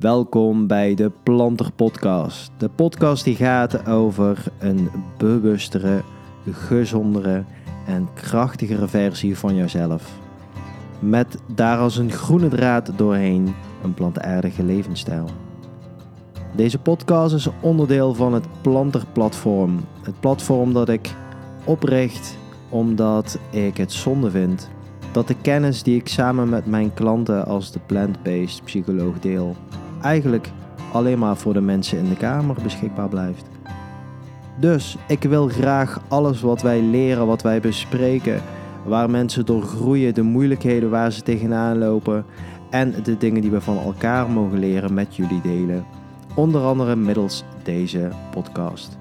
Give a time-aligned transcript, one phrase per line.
[0.00, 2.50] Welkom bij de Planter Podcast.
[2.58, 6.02] De podcast die gaat over een bewustere,
[6.50, 7.44] gezondere
[7.86, 10.12] en krachtigere versie van jezelf.
[10.98, 15.28] Met daar als een groene draad doorheen een plantaardige levensstijl.
[16.56, 19.80] Deze podcast is onderdeel van het Planter Platform.
[20.02, 21.14] Het platform dat ik
[21.64, 24.70] opricht omdat ik het zonde vind
[25.12, 29.56] dat de kennis die ik samen met mijn klanten als de plant-based psycholoog deel,
[30.06, 30.50] eigenlijk
[30.92, 33.44] alleen maar voor de mensen in de kamer beschikbaar blijft.
[34.60, 38.42] Dus ik wil graag alles wat wij leren, wat wij bespreken,
[38.84, 42.24] waar mensen door groeien, de moeilijkheden waar ze tegenaan lopen
[42.70, 45.84] en de dingen die we van elkaar mogen leren met jullie delen.
[46.34, 48.98] Onder andere middels deze podcast.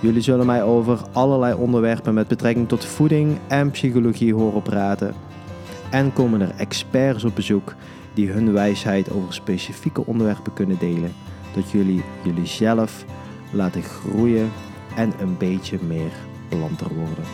[0.00, 5.14] Jullie zullen mij over allerlei onderwerpen met betrekking tot voeding en psychologie horen praten.
[5.90, 7.74] En komen er experts op bezoek
[8.14, 11.12] die hun wijsheid over specifieke onderwerpen kunnen delen,
[11.54, 13.04] dat jullie jullie zelf
[13.52, 14.50] laten groeien
[14.96, 16.12] en een beetje meer
[16.48, 17.24] planter worden.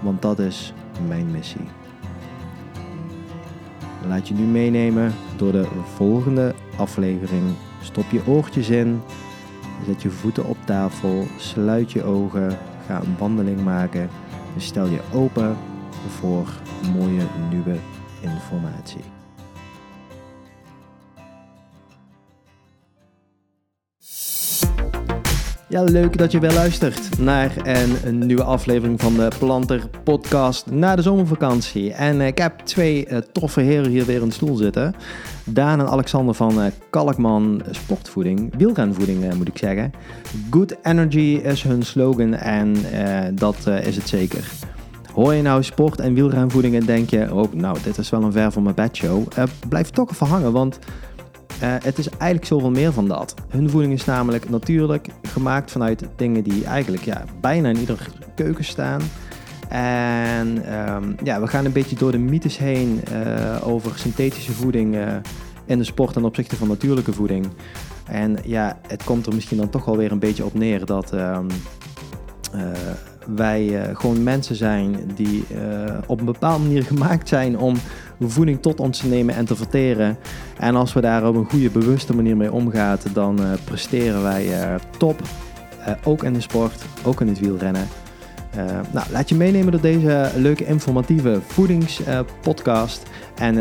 [0.00, 0.72] Want dat is
[1.08, 1.68] mijn missie.
[4.06, 7.42] Laat je nu meenemen door de volgende aflevering.
[7.82, 9.00] Stop je oortjes in,
[9.86, 14.08] zet je voeten op tafel, sluit je ogen, ga een wandeling maken
[14.54, 15.56] en stel je open
[16.08, 16.48] voor
[16.94, 17.76] mooie nieuwe
[18.20, 19.21] informatie.
[25.72, 27.52] Ja, leuk dat je weer luistert naar
[28.04, 31.92] een, nieuwe aflevering van de Planter Podcast na de zomervakantie.
[31.92, 34.94] En ik heb twee uh, toffe heren hier weer in de stoel zitten.
[35.44, 39.92] Daan en Alexander van uh, Kalkman Sportvoeding, wielrenvoeding uh, moet ik zeggen.
[40.50, 42.76] Good Energy is hun slogan en
[43.34, 44.50] dat is het zeker.
[45.12, 48.32] Hoor je nou sport en wielrenvoeding en denk je, oh nou dit is wel een
[48.32, 49.28] ver van mijn bedshow.
[49.68, 50.78] blijf toch even hangen, want
[51.62, 53.34] uh, het is eigenlijk zoveel meer van dat.
[53.48, 58.64] Hun voeding is namelijk natuurlijk gemaakt vanuit dingen die eigenlijk ja, bijna in ieder keuken
[58.64, 59.00] staan.
[59.68, 64.94] En um, ja, we gaan een beetje door de mythes heen uh, over synthetische voeding
[64.94, 65.14] uh,
[65.64, 67.46] in de sport ten opzichte van natuurlijke voeding.
[68.06, 71.12] En ja, het komt er misschien dan toch wel weer een beetje op neer dat
[71.12, 71.46] um,
[73.26, 75.44] wij gewoon mensen zijn die
[76.06, 77.76] op een bepaalde manier gemaakt zijn om
[78.30, 80.18] voeding tot ons te nemen en te verteren.
[80.58, 84.46] En als we daar op een goede, bewuste manier mee omgaan, dan uh, presteren wij
[84.46, 85.22] uh, top.
[85.80, 87.88] Uh, ook in de sport, ook in het wielrennen.
[88.92, 93.02] nou, laat je meenemen door deze leuke, informatieve voedingspodcast.
[93.34, 93.56] en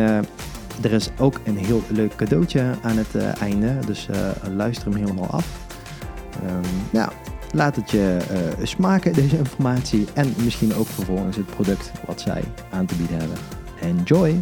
[0.81, 4.07] er is ook een heel leuk cadeautje aan het einde, dus
[4.55, 5.47] luister hem helemaal af.
[6.43, 6.61] Um,
[6.91, 7.11] ja,
[7.51, 8.17] laat het je
[8.63, 10.07] smaken, deze informatie.
[10.13, 13.60] En misschien ook vervolgens het product wat zij aan te bieden hebben.
[13.81, 14.41] Enjoy!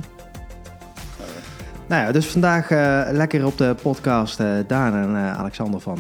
[1.88, 6.00] Nou ja, dus vandaag uh, lekker op de podcast uh, Daan en uh, Alexander van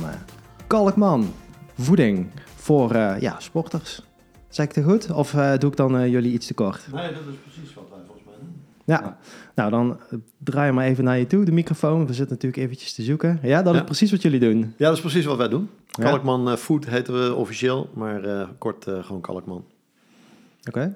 [0.67, 1.33] Kalkman.
[1.77, 4.03] Voeding voor ja, sporters.
[4.49, 5.11] Zeg ik het goed?
[5.11, 6.87] Of doe ik dan jullie iets te kort?
[6.93, 8.61] Nee, dat is precies wat wij volgens mij doen.
[8.85, 9.01] Ja.
[9.01, 9.17] ja.
[9.55, 9.99] nou dan
[10.37, 12.07] draai je maar even naar je toe, de microfoon.
[12.07, 13.39] We zitten natuurlijk eventjes te zoeken.
[13.41, 13.79] Ja, dat ja.
[13.79, 14.73] is precies wat jullie doen.
[14.77, 15.69] Ja, dat is precies wat wij doen.
[15.91, 19.65] Kalkman Food heten we officieel, maar kort gewoon Kalkman.
[20.67, 20.93] Oké.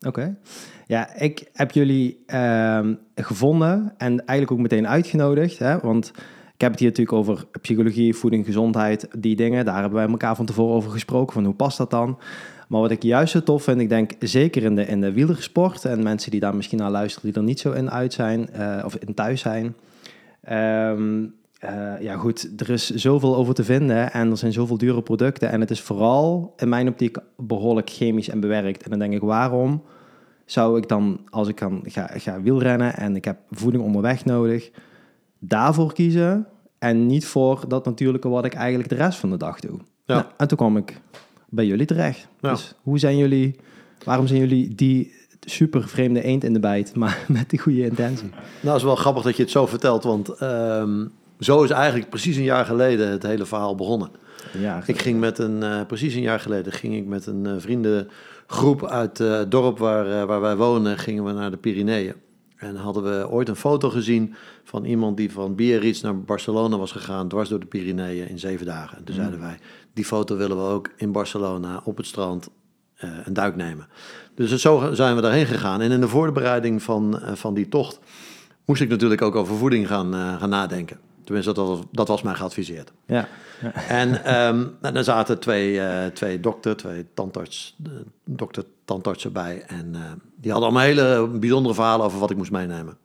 [0.00, 0.36] Oké.
[0.86, 5.58] Ja, ik heb jullie uh, gevonden en eigenlijk ook meteen uitgenodigd.
[5.58, 5.78] Hè?
[5.78, 6.12] Want
[6.54, 9.64] ik heb het hier natuurlijk over psychologie, voeding, gezondheid, die dingen.
[9.64, 12.18] Daar hebben wij elkaar van tevoren over gesproken, van hoe past dat dan?
[12.68, 15.84] Maar wat ik juist zo tof vind, ik denk zeker in de, in de wielersport...
[15.84, 18.82] en mensen die daar misschien naar luisteren die er niet zo in uit zijn, uh,
[18.84, 19.74] of in thuis zijn...
[20.50, 25.02] Um, uh, ja goed, er is zoveel over te vinden en er zijn zoveel dure
[25.02, 25.50] producten.
[25.50, 28.82] En het is vooral in mijn optiek behoorlijk chemisch en bewerkt.
[28.82, 29.82] En dan denk ik, waarom
[30.44, 34.70] zou ik dan, als ik dan ga, ga wielrennen en ik heb voeding onderweg nodig,
[35.38, 36.46] daarvoor kiezen
[36.78, 39.78] en niet voor dat natuurlijke wat ik eigenlijk de rest van de dag doe.
[40.04, 40.14] Ja.
[40.14, 41.00] Nou, en toen kwam ik
[41.48, 42.28] bij jullie terecht.
[42.40, 42.50] Ja.
[42.50, 43.56] Dus hoe zijn jullie,
[44.04, 48.28] waarom zijn jullie die super vreemde eend in de bijt, maar met die goede intentie?
[48.28, 52.10] Nou, het is wel grappig dat je het zo vertelt, want um, zo is eigenlijk
[52.10, 54.10] precies een jaar geleden het hele verhaal begonnen.
[54.58, 57.52] Ja, ik ging met een, uh, precies een jaar geleden ging ik met een uh,
[57.58, 58.08] vrienden
[58.46, 62.14] groep uit uh, het dorp waar, waar wij wonen, gingen we naar de Pyreneeën.
[62.56, 64.34] En hadden we ooit een foto gezien
[64.64, 68.66] van iemand die van Biarritz naar Barcelona was gegaan, dwars door de Pyreneeën in zeven
[68.66, 68.98] dagen.
[68.98, 69.20] En toen mm.
[69.20, 69.58] zeiden wij,
[69.92, 72.48] die foto willen we ook in Barcelona op het strand
[73.24, 73.88] een duik nemen.
[74.34, 75.80] Dus zo zijn we daarheen gegaan.
[75.80, 78.00] En in de voorbereiding van, van die tocht
[78.64, 80.98] moest ik natuurlijk ook over voeding gaan, gaan nadenken.
[81.26, 82.92] Tenminste, dat was, dat was mij geadviseerd.
[83.06, 83.28] Ja.
[83.62, 83.72] ja.
[83.88, 87.76] En um, dan zaten twee, uh, twee dokter, twee tandarts,
[88.24, 89.62] dokter, tandartsen bij.
[89.66, 90.00] En uh,
[90.36, 92.96] die hadden allemaal hele bijzondere verhalen over wat ik moest meenemen.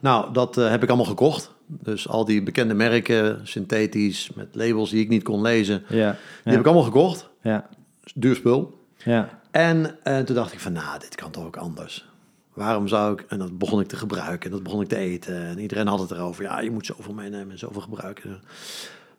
[0.00, 1.50] Nou, dat heb ik allemaal gekocht.
[1.66, 6.10] Dus al die bekende merken, synthetisch, met labels die ik niet kon lezen, ja,
[6.42, 7.28] die heb ik allemaal gekocht.
[7.42, 7.68] Ja.
[8.14, 8.78] Duur spul.
[8.96, 9.40] Ja.
[9.50, 12.08] En toen dacht ik van, nou, dit kan toch ook anders.
[12.54, 13.24] Waarom zou ik...
[13.28, 15.36] En dat begon ik te gebruiken en dat begon ik te eten.
[15.36, 16.44] En iedereen had het erover.
[16.44, 18.40] Ja, je moet zoveel meenemen en zoveel gebruiken.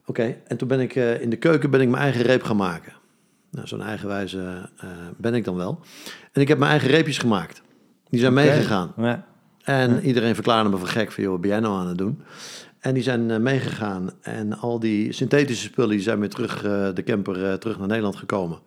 [0.06, 2.56] Oké, en toen ben ik uh, in de keuken ben ik mijn eigen reep gaan
[2.56, 2.94] maken.
[3.52, 5.80] Nou, zo'n eigenwijze uh, ben ik dan wel.
[6.32, 7.62] En ik heb mijn eigen reepjes gemaakt.
[8.10, 8.46] Die zijn okay.
[8.46, 8.94] meegegaan.
[8.98, 9.26] Ja.
[9.64, 10.00] En ja.
[10.00, 12.22] iedereen verklaarde me voor gek van, joh, wat ben jij nou aan het doen?
[12.80, 14.10] En die zijn uh, meegegaan.
[14.22, 16.62] En al die synthetische spullen die zijn weer terug,
[16.94, 18.60] de camper terug naar Nederland gekomen.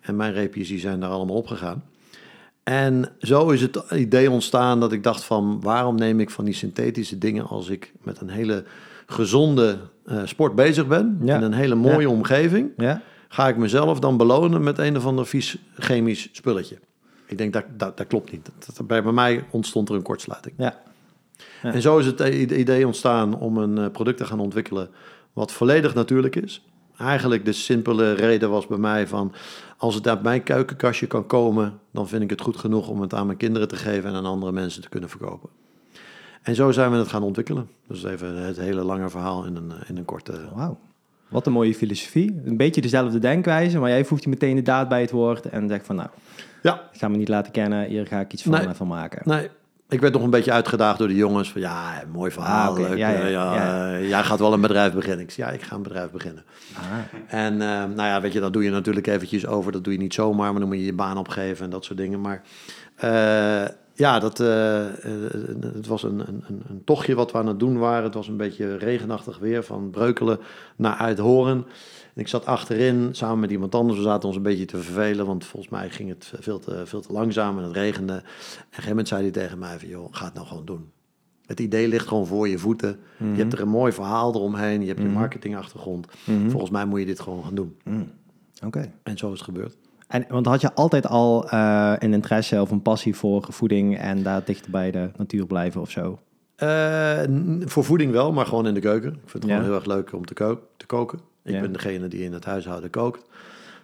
[0.00, 1.84] En mijn reepjes die zijn daar allemaal opgegaan.
[2.62, 5.60] En zo is het idee ontstaan dat ik dacht van...
[5.60, 8.64] waarom neem ik van die synthetische dingen als ik met een hele
[9.06, 11.18] gezonde uh, sport bezig ben...
[11.22, 11.36] Ja.
[11.36, 12.08] in een hele mooie Ja.
[12.08, 12.70] omgeving...
[12.76, 13.02] Ja.
[13.28, 16.78] ga ik mezelf dan belonen met een of ander vies chemisch spulletje.
[17.26, 18.44] Ik denk, dat, dat, dat klopt niet.
[18.44, 20.54] Dat, dat- bij, bij mij ontstond er een kortsluiting.
[20.58, 20.80] Ja.
[21.62, 22.20] En zo is het
[22.50, 24.90] idee ontstaan om een eh, product te gaan ontwikkelen
[25.32, 26.64] wat volledig natuurlijk is.
[27.00, 29.32] Eigenlijk de simpele reden was bij mij van...
[29.76, 31.78] als het uit mijn keukenkastje kan komen...
[31.92, 34.10] dan vind ik het goed genoeg om het aan mijn kinderen te geven...
[34.10, 35.48] en aan andere mensen te kunnen verkopen.
[36.42, 37.68] En zo zijn we het gaan ontwikkelen.
[37.88, 40.32] Dus even het hele lange verhaal in een, in een korte...
[40.54, 40.78] Wauw.
[41.28, 42.40] Wat een mooie filosofie.
[42.44, 45.68] Een beetje dezelfde denkwijze, maar jij voegt je meteen de daad bij het woord en
[45.68, 46.08] zegt van nou,
[46.62, 48.66] Ja, ik ga me niet laten kennen, hier ga ik iets van, Nee.
[48.66, 49.22] eh, van maken.
[49.24, 49.48] nee...
[49.90, 51.52] Ik werd nog een beetje uitgedaagd door de jongens.
[51.52, 52.64] Van ja, mooi verhaal.
[52.72, 52.88] Ah, oké.
[52.88, 53.92] leuk, Ja, ja, eh, ja, ja.
[53.92, 55.20] eh, jij gaat wel een bedrijf beginnen.
[55.20, 56.44] Ik zei, ja, ik ga een bedrijf beginnen.
[56.76, 56.82] Ah,
[57.26, 59.72] En eh, nou ja, weet je, dat doe je natuurlijk eventjes over.
[59.72, 61.98] Dat doe je niet zomaar, maar dan moet je je baan opgeven en dat soort
[61.98, 62.20] dingen.
[62.20, 62.42] Maar
[62.96, 63.64] eh,
[64.00, 65.32] ja, dat, eh, eh,
[65.74, 68.04] het was een, een, een- tochtje wat we aan het doen waren.
[68.04, 70.38] Het was een beetje regenachtig weer, van Breukelen
[70.76, 71.56] naar Uithoren.
[72.14, 73.98] En ik zat achterin samen met iemand anders.
[73.98, 77.00] We zaten ons een beetje te vervelen, want volgens mij ging het veel te, veel
[77.00, 78.12] te langzaam en het regende.
[78.12, 80.64] En op een gegeven moment zei hij tegen mij van, joh, ga het nou gewoon
[80.64, 80.90] doen.
[81.46, 82.98] Het idee ligt gewoon voor je voeten.
[83.18, 83.32] Mhm.
[83.32, 84.80] Je hebt er een mooi verhaal eromheen.
[84.80, 85.14] Je hebt je Mhm.
[85.14, 86.06] marketingachtergrond.
[86.26, 86.50] mhm.
[86.50, 87.76] Volgens mij moet je dit gewoon gaan doen.
[88.64, 88.92] Oké.
[89.02, 89.76] En zo is het gebeurd.
[90.10, 94.22] En want had je altijd al eh, een interesse of een passie voor voeding en
[94.22, 96.18] daar dichter bij de natuur blijven of zo?
[96.56, 97.20] Eh,
[97.64, 99.12] voor voeding wel, maar gewoon in de keuken.
[99.12, 99.48] Ik vind het Ja.
[99.48, 101.18] gewoon heel erg leuk om te, ko- te koken.
[101.44, 101.60] Ik Ja.
[101.60, 103.24] ben degene die in het huishouden kookt.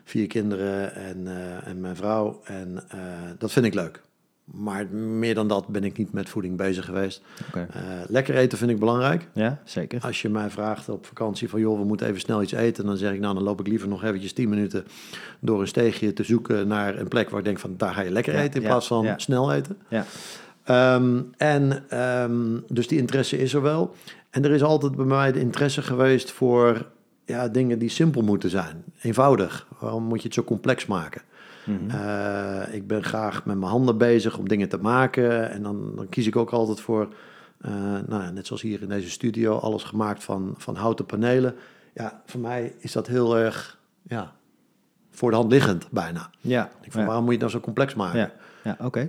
[0.04, 2.40] Vier kinderen en, eh, en mijn vrouw.
[2.44, 2.84] En
[3.38, 4.02] dat vind ik leuk.
[4.52, 7.22] Maar meer dan dat ben ik niet met voeding bezig geweest.
[7.48, 7.66] Oké.
[7.72, 9.28] Eh, lekker eten vind ik belangrijk.
[9.32, 10.00] Ja, zeker.
[10.02, 11.60] Als je mij vraagt op vakantie van...
[11.60, 12.86] joh, we moeten even snel iets eten...
[12.86, 14.84] dan zeg ik, nou, dan loop ik liever nog eventjes 10 minuten...
[15.40, 17.74] door een steegje te zoeken naar een plek waar ik denk van...
[17.76, 19.18] daar ga je lekker Ja, eten in ja, plaats van ja.
[19.18, 19.78] snel eten.
[19.88, 20.04] Ja.
[20.64, 23.94] Ehm, en ehm, dus die interesse is er wel.
[24.30, 26.86] En er is altijd bij mij de interesse geweest voor
[27.24, 28.84] ja, dingen die simpel moeten zijn.
[29.00, 29.66] Eenvoudig.
[29.78, 31.22] Waarom moet je het zo complex maken?
[31.66, 31.90] Mhm.
[31.90, 35.50] Eh, ik ben graag met mijn handen bezig om dingen te maken.
[35.50, 37.08] En dan, dan kies ik ook altijd voor,
[37.60, 37.72] eh,
[38.06, 41.54] nou, ja, net zoals hier in deze studio, alles gemaakt van, van houten panelen.
[41.94, 44.32] Ja, voor mij is dat heel erg ja,
[45.10, 46.30] voor de hand liggend bijna.
[46.40, 46.64] ja.
[46.64, 47.06] Ik denk van, ja.
[47.06, 48.18] waarom moet je het nou zo complex maken?
[48.18, 48.32] Ja,
[48.66, 49.08] ja oké.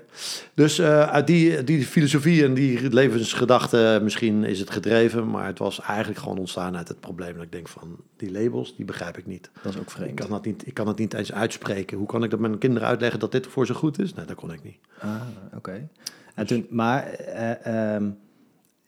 [0.53, 5.59] Dus eh, uit die, die filosofie en die levensgedachte misschien is het gedreven, maar het
[5.59, 9.17] was eigenlijk gewoon ontstaan uit het probleem dat ik denk van die labels, die begrijp
[9.17, 9.49] ik niet.
[9.61, 10.19] Dat is ook Ik vreemd.
[10.19, 11.97] kan, dat niet, ik kan het niet eens uitspreken.
[11.97, 14.13] Hoe kan ik dat mijn kinderen uitleggen dat dit voor ze goed is?
[14.13, 14.77] Nee, dat kon ik niet.
[14.99, 15.21] Ah,
[15.55, 15.89] oké.
[16.35, 18.09] En toen, maar, eh, ehm,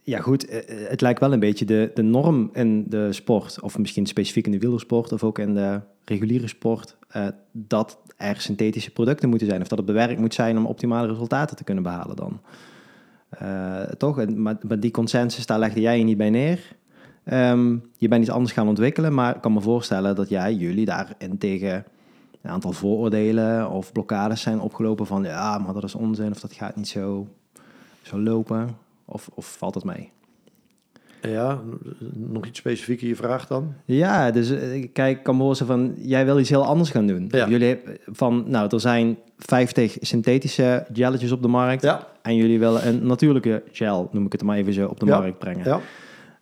[0.01, 3.77] ja goed, eh, het lijkt wel een beetje de, de norm in de sport, of
[3.77, 5.79] misschien specifiek in de wielersport, of ook in de
[6.09, 10.57] reguliere sport, eh, dat er synthetische producten moeten zijn, of dat het bewerkt moet zijn
[10.57, 12.41] om optimale resultaten te kunnen behalen dan.
[13.29, 14.25] Eh, toch?
[14.25, 16.77] Maar, maar die consensus, daar legde jij je niet bij neer.
[17.23, 20.85] Ehm, je bent iets anders gaan ontwikkelen, maar ik kan me voorstellen dat jij, jullie
[20.85, 21.85] daarin tegen
[22.41, 26.53] een aantal vooroordelen of blokkades zijn opgelopen van ja, maar dat is onzin of dat
[26.53, 27.27] gaat niet zo,
[28.01, 28.69] zo lopen.
[29.05, 30.11] Of, of valt het mee?
[31.21, 31.59] Ja,
[32.13, 33.73] nog iets specifieker je vraag dan?
[33.85, 37.07] Ja, dus eh, kijk, ik kan me voorstellen van jij wil iets heel anders gaan
[37.07, 37.27] doen.
[37.31, 37.47] Ja.
[37.47, 41.81] Jullie van, nou, er zijn 50 synthetische gelletjes op de markt.
[41.81, 45.05] Ja, En jullie willen een natuurlijke gel, noem ik het maar even zo, op de
[45.05, 45.19] Ja.
[45.19, 45.65] markt brengen.
[45.65, 45.79] ja.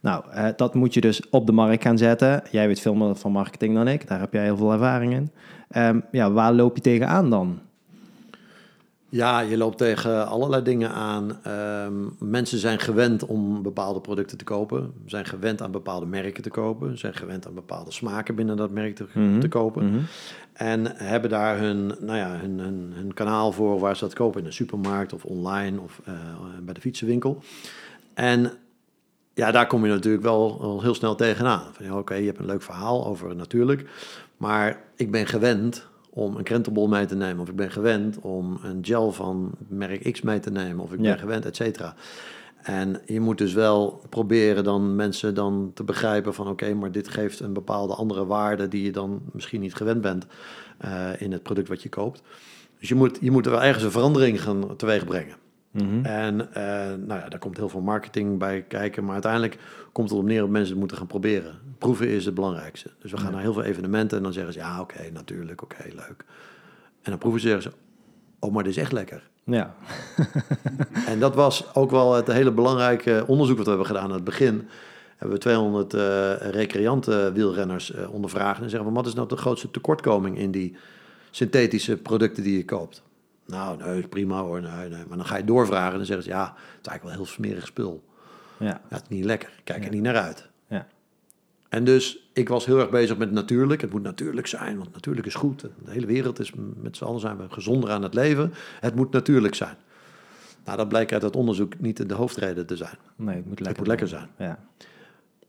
[0.02, 2.42] Nou, eh, dat moet je dus op de markt gaan zetten.
[2.52, 4.08] Jij weet veel meer van marketing dan ik.
[4.08, 5.32] Daar heb jij heel veel ervaring in.
[5.70, 7.60] Ehm, ja, waar loop je tegenaan dan?
[9.10, 11.40] Ja, je loopt tegen allerlei dingen aan.
[11.44, 14.94] Ehm, mensen zijn gewend om bepaalde producten te kopen.
[15.06, 16.98] Zijn gewend aan bepaalde merken te kopen.
[16.98, 19.40] Zijn gewend aan bepaalde smaken binnen dat merk te, Mhm.
[19.40, 19.90] te kopen.
[19.90, 20.00] Mhm.
[20.54, 24.40] En hebben daar hun, nou ja, hun, hun, hun kanaal voor waar ze dat kopen.
[24.40, 26.14] In een supermarkt of online of eh,
[26.62, 27.40] bij de fietsenwinkel.
[28.14, 28.52] En
[29.34, 31.64] ja, daar kom je natuurlijk wel heel snel tegenaan.
[31.74, 33.90] Van ja, oké, je hebt een leuk verhaal over natuurlijk.
[34.38, 35.88] Maar ik ben gewend
[36.18, 37.40] om een krentenbol mee te nemen.
[37.42, 40.84] Of ik ben gewend om een gel van merk X mee te nemen.
[40.84, 41.10] Of ik Ja.
[41.10, 41.96] ben gewend, et cetera.
[42.64, 47.08] En je moet dus wel proberen dan mensen dan te begrijpen van oké, maar dit
[47.08, 50.26] geeft een bepaalde andere waarde die je dan misschien niet gewend bent
[50.86, 52.22] uh, in het product wat je koopt.
[52.80, 55.04] Dus je moet, je moet er wel ergens een verandering gaan teweeg
[55.84, 56.06] Mhm.
[56.06, 56.64] En uh,
[57.08, 59.58] nou ja, daar komt heel veel marketing bij kijken, maar uiteindelijk
[59.92, 61.60] komt het op neer dat mensen het moeten gaan proberen.
[61.78, 62.90] Proeven is het belangrijkste.
[63.00, 65.84] Dus we gaan naar heel veel evenementen en dan zeggen ze ja, oké, natuurlijk, oké,
[65.84, 66.26] leuk.
[67.02, 67.78] En dan proeven ze zeggen ze,
[68.40, 69.30] oh, maar dit is echt lekker.
[69.44, 69.76] Ja.
[71.12, 74.24] en dat was ook wel het hele belangrijke onderzoek wat we hebben gedaan aan het
[74.24, 74.68] begin.
[75.18, 76.02] Hebben we 200 uh,
[76.52, 80.76] recreanten wielrenners uh, ondervraagd en zeggen van wat is nou de grootste tekortkoming in die
[81.32, 83.04] synthetische producten die je koopt?
[83.48, 84.62] Nou, nee, prima hoor.
[84.62, 85.04] Nee, nee.
[85.08, 87.34] Maar dan ga je doorvragen en dan zeggen ze ja, het is eigenlijk wel heel
[87.34, 88.04] smerig spul.
[88.60, 88.66] Ja.
[88.66, 89.50] ja het is niet lekker.
[89.64, 90.50] Kijk er niet naar uit.
[90.68, 90.88] Ja.
[91.70, 93.82] En dus ik was heel erg bezig met natuurlijk.
[93.82, 95.62] Het moet natuurlijk zijn, want natuurlijk is goed.
[95.62, 98.54] De hele wereld is, met z'n allen zijn we gezonder aan het leven.
[98.80, 99.76] Het moet natuurlijk zijn.
[100.66, 102.98] Nou, dat blijkt uit dat onderzoek niet de hoofdreden te zijn.
[103.16, 104.28] Nee, het moet lekker, het moet lekker zijn.
[104.38, 104.60] Ja.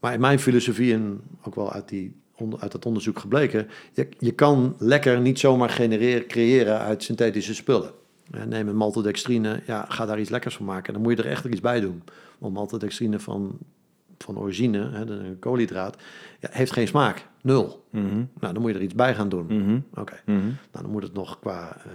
[0.00, 2.17] Maar in mijn filosofie, en ook wel uit, die,
[2.59, 7.90] uit dat onderzoek gebleken, je, je kan lekker niet zomaar genereren, creëren uit synthetische spullen.
[8.47, 10.92] Neem een maltodextrine, ja, ga daar iets lekkers van maken.
[10.92, 12.02] Dan moet je er echt iets bij doen.
[12.38, 13.59] Want maltodextrine van
[14.23, 15.97] van origine, hè, de koolhydraat,
[16.40, 17.26] ja, heeft geen smaak.
[17.42, 17.85] Nul.
[17.90, 18.25] Mhm.
[18.40, 19.47] Nou, dan moet je er iets bij gaan doen.
[19.47, 19.80] Mhm.
[19.95, 20.21] Oké.
[20.25, 20.38] Mhm.
[20.47, 21.92] Nou, dan moet het nog qua, uh,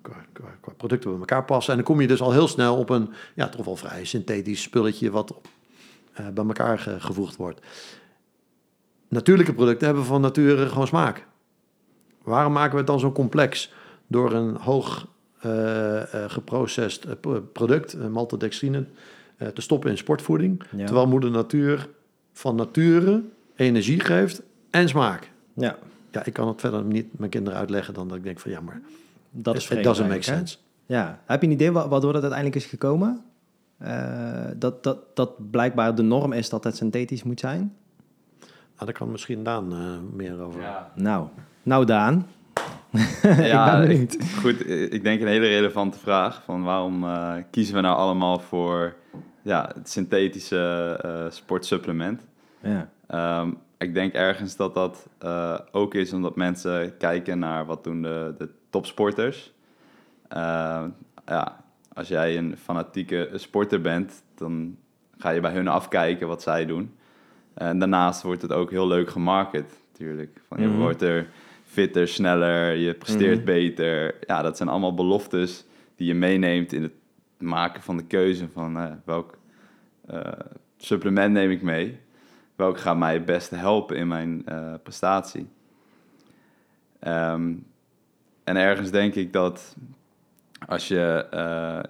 [0.00, 0.14] qua,
[0.60, 1.70] qua, producten bij elkaar passen.
[1.72, 4.62] En dan kom je dus al heel snel op een, ja, toch wel vrij synthetisch
[4.62, 5.34] spulletje wat
[6.20, 7.60] uh, bij elkaar gevoegd wordt.
[9.12, 11.26] Natuurlijke producten hebben van nature gewoon smaak.
[12.22, 13.72] Waarom maken we het dan zo complex?
[14.06, 15.06] Door een hoog
[15.46, 17.20] uh, geprocessed
[17.52, 18.86] product, maltodextrine,
[19.36, 20.62] eh, te stoppen in sportvoeding.
[20.76, 21.88] Terwijl moeder natuur
[22.32, 23.22] van nature
[23.56, 25.30] energie geeft en smaak.
[25.54, 25.78] Ja.
[26.10, 28.60] Ja, ik kan het verder niet mijn kinderen uitleggen dan dat ik denk van ja,
[28.60, 28.80] maar
[29.30, 30.56] dat is it doesn't make sense.
[30.86, 31.20] Ja.
[31.24, 33.24] Heb je een idee waardoor dat uiteindelijk is gekomen?
[34.56, 37.76] Dat, dat, dat blijkbaar de norm is dat het synthetisch moet zijn?
[38.74, 40.60] Nou, daar kan misschien Daan uh, meer over.
[40.60, 40.90] Ja.
[40.94, 41.28] Nou,
[41.62, 42.26] nou Daan.
[43.22, 44.68] ja, ik goed.
[44.70, 46.42] Ik denk een hele relevante vraag.
[46.44, 48.94] Van waarom uh, kiezen we nou allemaal voor
[49.42, 52.22] ja, het synthetische uh, sportsupplement.
[52.60, 52.90] Ja.
[53.40, 58.02] Um, ik denk ergens dat dat uh, ook is omdat mensen kijken naar wat doen
[58.02, 59.52] de, de topsporters.
[60.36, 60.84] Uh,
[61.26, 64.76] ja, als jij een fanatieke sporter bent, dan
[65.18, 66.96] ga je bij hun afkijken wat zij doen.
[67.54, 70.40] En daarnaast wordt het ook heel leuk gemarket, natuurlijk.
[70.48, 70.78] Van, Je mhm.
[70.78, 71.26] wordt er
[71.64, 73.44] fitter, sneller, je presteert mhm.
[73.44, 74.14] beter.
[74.26, 75.64] Ja, dat zijn allemaal beloftes
[75.96, 76.92] die je meeneemt in het
[77.38, 79.38] maken van de keuze van uh, welk
[80.10, 80.20] uh,
[80.76, 81.98] supplement neem ik mee.
[82.56, 85.48] Welk gaat mij het beste helpen in mijn uh, prestatie.
[87.06, 87.66] Um,
[88.44, 89.76] en ergens denk ik dat
[90.66, 91.26] als je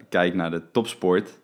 [0.09, 1.38] kijkt naar de topsport,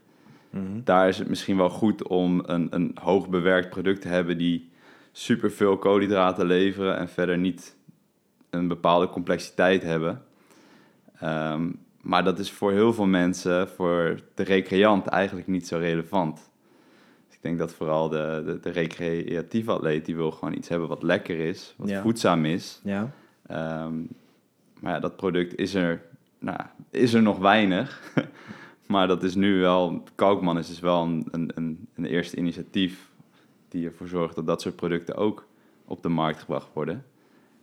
[0.60, 0.80] mm -hmm.
[0.84, 4.70] daar is het misschien wel goed om een, een hoog bewerkt product te hebben die
[5.12, 7.76] superveel koolhydraten leveren en verder niet
[8.50, 10.22] een bepaalde complexiteit hebben.
[11.22, 16.50] Um, maar dat is voor heel veel mensen, voor de recreant, eigenlijk niet zo relevant.
[17.26, 20.88] Dus ik denk dat vooral de, de, de recreatieve atleet, die wil gewoon iets hebben
[20.88, 22.80] wat lekker is, wat voedzaam is.
[22.84, 23.10] Ja.
[23.84, 24.08] Um,
[24.80, 26.02] maar ja, dat product is er,
[26.38, 26.58] nou,
[26.90, 28.00] is er nog weinig.
[28.88, 33.10] maar dat is nu wel, Kalkman is dus wel een, een, een eerste initiatief
[33.68, 35.46] die ervoor zorgt dat dat soort producten ook
[35.84, 37.04] op de markt gebracht worden.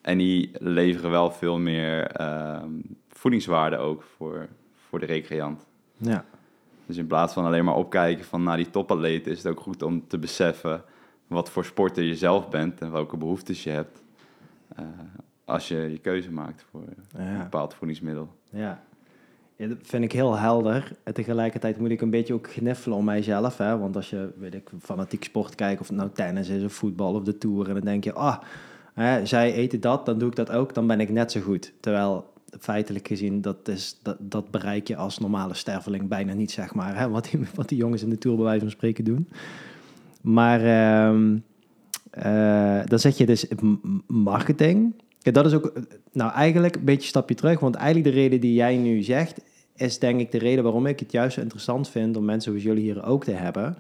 [0.02, 2.22] En die leveren wel veel meer
[2.62, 4.48] um, voedingswaarde ook voor,
[4.88, 5.66] voor de recreant.
[5.98, 6.26] Ja.
[6.86, 9.82] Dus in plaats van alleen maar opkijken van naar die topatleten, is het ook goed
[9.82, 10.84] om te beseffen
[11.28, 14.04] wat voor sporter je zelf bent en welke behoeftes je hebt.
[14.80, 14.86] Uh,
[15.46, 18.36] als je je keuze maakt voor een bepaald voedingsmiddel.
[18.50, 18.84] Ja.
[19.56, 19.68] Ja.
[19.68, 20.92] dat vind ik heel helder.
[21.04, 23.58] En tegelijkertijd moet ik een beetje ook gniffelen om mijzelf.
[23.58, 23.78] Hè?
[23.78, 27.14] Want als je, weet ik, fanatiek sport kijkt, of het nou tennis is of voetbal
[27.14, 28.38] of de tour, en dan denk je, ah,
[29.24, 31.74] zij eten dat, dan doe ik dat ook, dan ben ik net zo goed.
[31.80, 36.74] Terwijl feitelijk gezien, dat, is, dat, dat bereik je als normale sterveling bijna niet, zeg
[36.74, 36.98] maar.
[36.98, 37.10] Hè?
[37.10, 39.30] Wat, die, wat die jongens in de Tour bij wijze van spreken doen.
[40.22, 41.32] Maar uh,
[42.26, 43.48] uh, dan zeg je dus
[44.08, 44.94] marketing.
[45.26, 45.74] Ja, dat is ook,
[46.12, 47.60] nou eigenlijk een beetje een stapje terug.
[47.60, 49.42] Want eigenlijk de reden die jij nu zegt,
[49.76, 52.84] is denk ik de reden waarom ik het juist interessant vind om mensen zoals jullie
[52.84, 53.78] hier ook te hebben.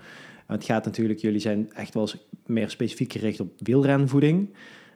[0.48, 2.10] Het gaat natuurlijk, jullie zijn echt wel
[2.46, 4.50] meer specifiek gericht op wielrenvoeding.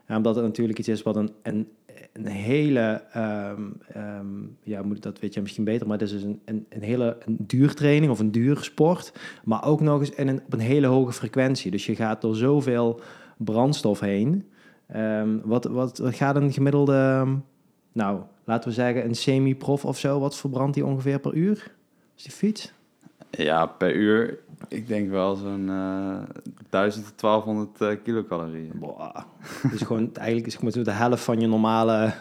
[0.08, 5.42] Omdat het natuurlijk iets is wat een, een hele, um, ja, moet dat weet je
[5.42, 9.14] misschien beter, maar het is dus een, een, een hele een duurtraining of een duursport,
[9.44, 11.72] maar ook nog eens in een, op een hele hoge frequentie.
[11.72, 13.00] Dus je gaat door zoveel
[13.38, 14.46] brandstof heen.
[14.96, 17.28] Um, wat, wat, wat gaat een gemiddelde,
[17.92, 21.72] nou, laten we zeggen een semi-prof of zo, wat verbrandt die ongeveer per uur?
[22.16, 22.74] Is die fiets?
[23.32, 24.40] Ja, per uur.
[24.68, 26.18] Ik denk wel zo'n uh,
[26.70, 28.72] 1000 tot 1200 uh, kilocalorieën.
[28.76, 29.16] Boah.
[29.72, 32.14] dus gewoon, eigenlijk is het de helft van je normale,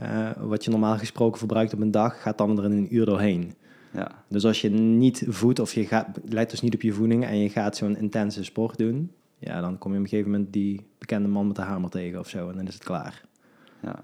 [0.00, 3.06] uh, wat je normaal gesproken verbruikt op een dag, gaat dan er in een uur
[3.06, 3.54] doorheen.
[3.90, 4.10] Ja.
[4.28, 7.38] Dus als je niet voedt of je gaat, let dus niet op je voeding en
[7.38, 9.10] je gaat zo'n intense sport doen,
[9.44, 12.18] ja, dan kom je op een gegeven moment die bekende man met de hamer tegen
[12.18, 13.22] of zo en dan is het klaar.
[13.80, 14.02] Ja.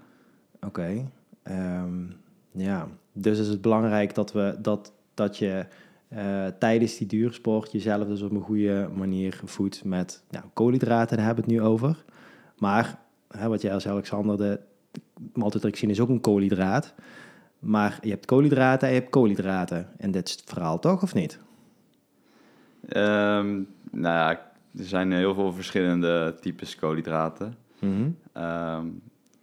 [0.55, 0.65] Oké.
[0.65, 1.09] Okay.
[1.43, 2.03] Ehm,
[2.51, 5.65] ja, dus is het belangrijk dat, we, dat, dat je
[6.13, 11.25] uh, tijdens die duursport jezelf dus op een goede manier voedt met nou, koolhydraten, daar
[11.25, 12.03] hebben we het nu over.
[12.57, 14.59] Maar hè, wat jij als Alexander, de
[15.33, 16.93] maltodextrine is ook een koolhydraat.
[17.59, 19.87] Maar je hebt koolhydraten en je hebt koolhydraten.
[19.97, 21.39] En dit is het verhaal toch, of niet?
[22.81, 27.55] Um, nou ja, er zijn heel veel verschillende types koolhydraten.
[27.79, 28.17] Mm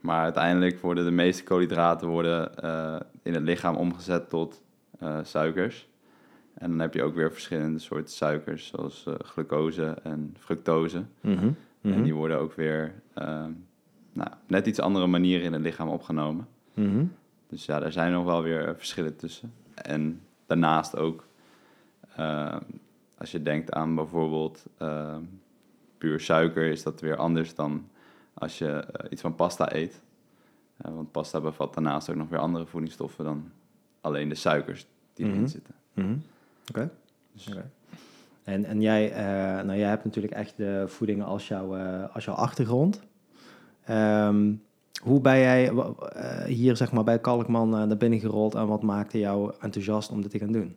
[0.06, 4.62] maar uiteindelijk worden de meeste koolhydraten worden, uh, in het lichaam omgezet tot
[5.02, 5.88] uh, suikers.
[6.54, 11.04] En dan heb je ook weer verschillende soorten suikers, zoals uh, glucose en fructose.
[11.20, 11.56] Mm -hmm.
[11.80, 13.44] En die worden ook weer uh,
[14.12, 16.48] nou, net iets andere manieren in het lichaam opgenomen.
[17.48, 19.52] Dus ja, daar zijn nog wel weer verschillen tussen.
[19.74, 21.24] En daarnaast ook,
[22.18, 22.56] uh,
[23.18, 24.66] als je denkt aan bijvoorbeeld
[25.98, 27.88] puur suiker, is dat weer anders dan
[28.34, 30.02] als je iets van pasta eet.
[30.76, 33.50] want pasta bevat daarnaast ook nog weer andere voedingsstoffen dan
[34.00, 35.52] alleen de suikers die erin mm -hmm.
[35.52, 35.74] zitten.
[36.68, 36.90] Oké.
[37.32, 37.48] Dus.
[38.44, 42.24] En, en jij, uh, nou, jij hebt natuurlijk echt de voeding als, jouw uh, als
[42.24, 43.02] jouw achtergrond.
[43.90, 44.62] Um,
[45.02, 49.18] hoe ben jij uh, hier zeg maar, bij Kalkman naar binnen gerold en wat maakte
[49.18, 50.76] jou enthousiast om dit te gaan doen?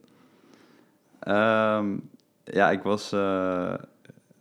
[1.27, 2.09] Um,
[2.51, 3.15] ja, ik was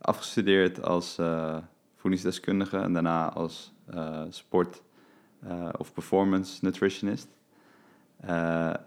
[0.01, 1.17] afgestudeerd als
[1.95, 3.73] voedingsdeskundige en daarna als
[4.29, 4.81] sport-
[5.77, 7.27] of performance nutritionist.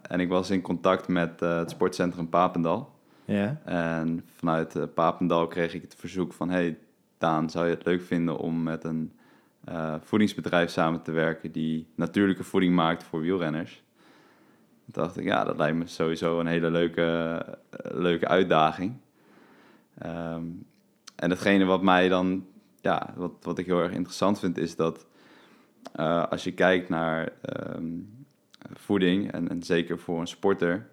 [0.01, 2.91] En ik was in contact met het sportcentrum Papendal.
[3.25, 3.61] Ja.
[3.65, 6.49] En vanuit Papendal kreeg ik het verzoek van...
[6.49, 6.77] hey,
[7.17, 9.13] Daan, zou je het leuk vinden om met een
[10.01, 11.51] voedingsbedrijf samen te werken...
[11.51, 13.83] die natuurlijke voeding maakt voor wielrenners?
[14.83, 17.45] Toen dacht ik, ja, dat lijkt me sowieso een hele leuke,
[17.91, 18.97] leuke uitdaging.
[20.05, 20.65] Um,
[21.15, 22.45] en hetgene wat mij dan...
[22.81, 25.05] Ja, wat, wat ik heel erg interessant vind, is dat...
[26.29, 27.31] als je kijkt naar...
[27.75, 28.11] Um,
[28.73, 30.89] voeding, en, en zeker voor een sporter,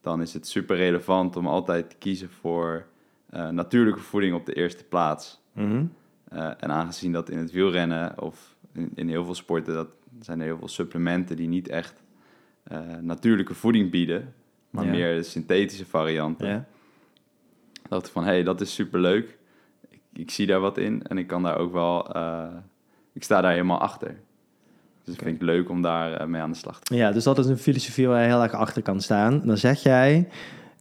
[0.00, 2.86] dan is het super relevant om altijd te kiezen voor
[3.34, 5.40] uh, natuurlijke voeding op de eerste plaats.
[5.52, 5.92] Mm -hmm.
[6.32, 9.88] uh, en aangezien dat in het wielrennen of in, in, heel veel sporten, dat
[10.20, 12.02] zijn er heel veel supplementen die niet echt
[13.00, 14.34] natuurlijke voeding bieden,
[14.70, 14.90] maar Ja.
[14.90, 16.48] meer synthetische varianten.
[16.48, 16.66] Ja.
[17.90, 19.38] Dacht ik van, hé, hey, dat is super leuk.
[19.88, 22.44] Ik, ik zie daar wat in en ik kan daar ook wel, uh,
[23.12, 24.20] ik sta daar helemaal achter.
[25.04, 26.96] Dus ik vind het leuk om daar uh, mee aan de slag te gaan.
[26.96, 29.42] Ja, dus dat is een filosofie waar je heel erg achter kan staan.
[29.44, 30.28] Dan zeg jij,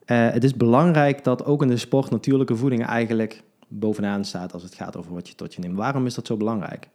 [0.06, 4.63] uh, het is belangrijk dat ook in de sport natuurlijke voeding eigenlijk bovenaan staat als
[4.63, 5.78] het gaat over wat je tot je neemt.
[5.78, 6.89] Waarom is dat zo belangrijk?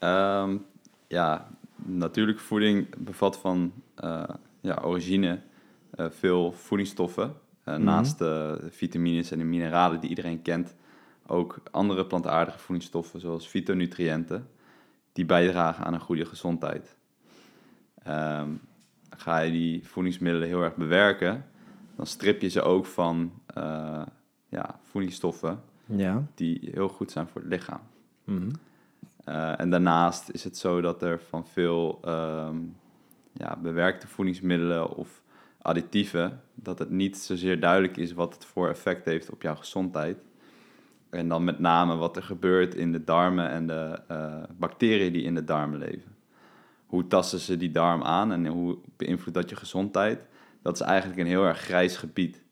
[0.00, 0.64] Um,
[1.06, 3.72] ja, natuurlijke voeding bevat van
[4.04, 4.22] uh,
[4.60, 5.38] ja, origine
[5.96, 7.32] uh, veel voedingsstoffen.
[7.68, 7.84] Uh, Mhm.
[7.84, 10.74] Naast de vitamines en de mineralen die iedereen kent,
[11.26, 14.48] ook andere plantaardige voedingsstoffen zoals fytonutriënten,
[15.12, 16.96] die bijdragen aan een goede gezondheid.
[18.08, 18.60] Um,
[19.16, 21.44] ga je die voedingsmiddelen heel erg bewerken,
[21.96, 24.02] dan strip je ze ook van uh,
[24.48, 26.22] ja, voedingsstoffen Ja.
[26.34, 27.80] die heel goed zijn voor het lichaam.
[28.24, 28.50] Mhm.
[29.28, 32.76] Uh, en daarnaast is het zo dat er van veel um,
[33.32, 35.22] ja, bewerkte voedingsmiddelen of
[35.62, 40.18] additieven, dat het niet zozeer duidelijk is wat het voor effect heeft op jouw gezondheid.
[41.10, 45.22] En dan met name wat er gebeurt in de darmen en de uh, bacteriën die
[45.22, 46.16] in de darmen leven.
[46.86, 50.26] Hoe tasten ze die darm aan en hoe beïnvloedt dat je gezondheid?
[50.62, 52.42] Dat is eigenlijk een heel erg grijs gebied.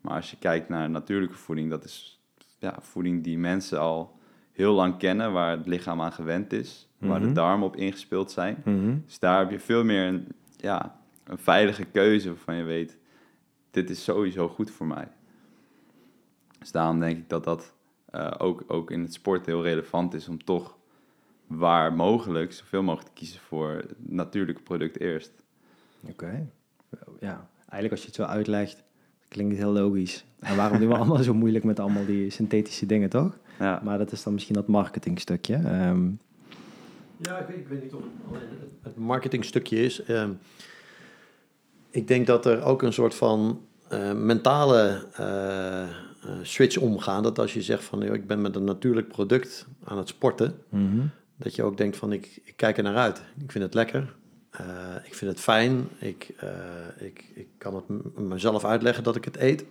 [0.00, 2.20] Maar als je kijkt naar natuurlijke voeding, dat is
[2.58, 4.18] ja, voeding die mensen al
[4.52, 7.08] heel lang kennen, waar het lichaam aan gewend is, mm -hmm.
[7.08, 8.62] waar de darmen op ingespeeld zijn.
[8.64, 9.02] Mm -hmm.
[9.06, 12.98] Dus daar heb je veel meer een, ja, een veilige keuze waarvan je weet,
[13.70, 15.08] dit is sowieso goed voor mij.
[16.58, 17.74] Dus daarom denk ik dat dat
[18.14, 20.76] uh, ook, ook in het sport heel relevant is om toch
[21.46, 25.32] waar mogelijk zoveel mogelijk te kiezen voor het natuurlijke product eerst.
[26.00, 26.10] Oké.
[26.10, 26.46] Okay.
[27.20, 28.84] Ja, eigenlijk als je het zo uitlegt,
[29.28, 30.24] klinkt het heel logisch.
[30.38, 33.38] En waarom doen we allemaal zo moeilijk met allemaal die synthetische dingen, toch?
[33.58, 33.80] Ja.
[33.84, 35.54] Maar dat is dan misschien dat marketingstukje.
[35.54, 36.18] Um,
[37.16, 38.42] ja, ik weet, ik weet, niet of het
[38.82, 40.08] het marketingstukje is.
[40.08, 40.38] Um,
[41.94, 43.60] ik denk dat er ook een soort van
[43.92, 47.22] uh, mentale uh, uh, switch omgaan.
[47.22, 50.90] Dat als je zegt van ik ben met een natuurlijk product aan het sporten, mm
[50.90, 51.10] -hmm.
[51.36, 53.22] dat je ook denkt van ik, ik kijk er naar uit.
[53.42, 54.14] Ik vind het lekker.
[55.04, 55.88] ik vind het fijn.
[55.98, 56.34] Ik,
[56.98, 59.64] ik, ik kan het mezelf uitleggen dat ik het eet.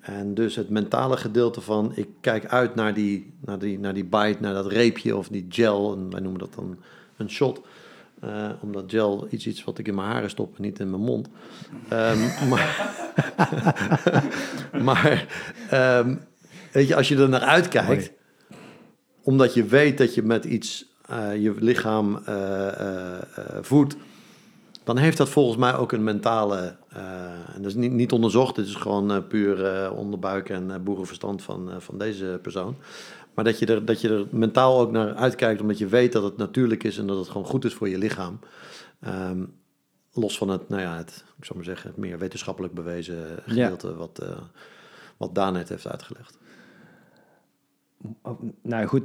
[0.00, 4.04] En dus het mentale gedeelte van ik kijk uit naar die, naar die, naar die
[4.04, 5.92] bite, naar dat reepje of die gel.
[5.92, 6.78] En wij noemen dat dan
[7.16, 7.60] een shot.
[8.24, 11.02] Uh, omdat gel iets iets wat ik in mijn haren stop en niet in mijn
[11.02, 11.28] mond.
[11.92, 12.18] Um,
[12.50, 12.96] maar
[14.88, 15.26] maar
[15.72, 16.20] um,
[16.72, 18.12] weet je, als je er naar uitkijkt,
[19.22, 23.18] omdat je weet dat je met iets uh, je lichaam uh,
[23.60, 23.96] voedt,
[24.84, 26.76] dan heeft dat volgens mij ook een mentale.
[27.54, 31.98] en dat is niet, niet onderzocht, het is gewoon puur onderbuik en boerenverstand van, van
[31.98, 32.76] deze persoon.
[33.34, 36.22] Maar dat je, er, dat je er mentaal ook naar uitkijkt, omdat je weet dat
[36.22, 38.38] het natuurlijk is en dat het gewoon goed is voor je lichaam.
[39.00, 39.44] Ehm,
[40.12, 43.94] los van het, nou ja, het, ik zou maar zeggen, het meer wetenschappelijk bewezen gedeelte
[43.94, 44.28] wat, uh,
[45.16, 46.38] wat Daan net heeft uitgelegd.
[48.62, 49.02] Nou goed,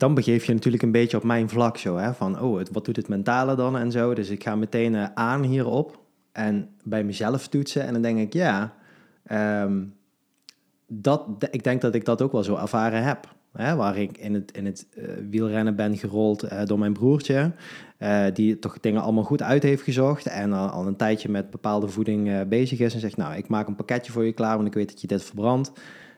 [0.00, 2.96] dan begeef je natuurlijk een beetje op mijn vlak zo, hè, van oh, wat doet
[2.96, 4.14] het mentale dan en zo.
[4.14, 5.98] Dus ik ga meteen uh, aan hierop
[6.32, 8.74] en bij mezelf toetsen en dan denk ik, ja,
[9.62, 9.94] um,
[10.86, 13.33] dat, ik denk dat ik dat ook wel zo ervaren heb.
[13.56, 17.52] Waar ik in het, in het uh, wielrennen ben gerold uh, door mijn broertje.
[17.98, 20.26] Uh, die toch dingen allemaal goed uit heeft gezocht.
[20.26, 22.94] En al een tijdje met bepaalde voeding bezig is.
[22.94, 25.06] En zegt, nou, ik maak een pakketje voor je klaar, want ik weet dat je
[25.06, 25.72] dit verbrandt.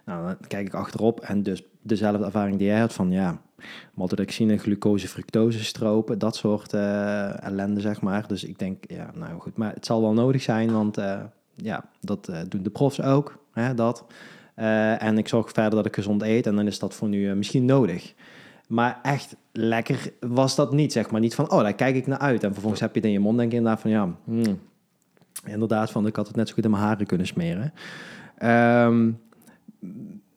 [0.05, 3.41] Nou, dan kijk ik achterop en dus dezelfde ervaring die jij had van, ja,
[3.95, 6.19] maltodexine, glucose, fructose stropen.
[6.19, 8.29] Dat soort ellende, zeg maar.
[8.29, 10.97] Dus ik denk, ja, nou goed, maar het zal wel nodig zijn, want
[11.55, 14.05] ja, dat doen de profs ook, hè, dat...
[14.57, 16.47] Uh, en ik zorg verder dat ik gezond eet.
[16.47, 18.15] En dan is dat voor nu uh, misschien nodig.
[18.67, 21.21] Maar echt lekker was dat niet, zeg maar.
[21.21, 22.45] Niet van, oh, daar kijk ik naar uit.
[22.45, 24.09] En vervolgens heb je het in je mond, denk je inderdaad van, ja...
[24.25, 24.61] Hmm,
[25.45, 27.73] inderdaad, van, ik had het net zo goed in mijn haren kunnen smeren.
[28.89, 29.21] Um,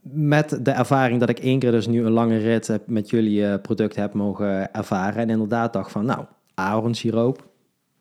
[0.01, 3.55] met de ervaring dat ik één keer dus nu een lange rit met jullie uh,
[3.61, 5.21] product heb mogen ervaren.
[5.21, 7.47] En inderdaad dacht van, nou, ahornsiroop,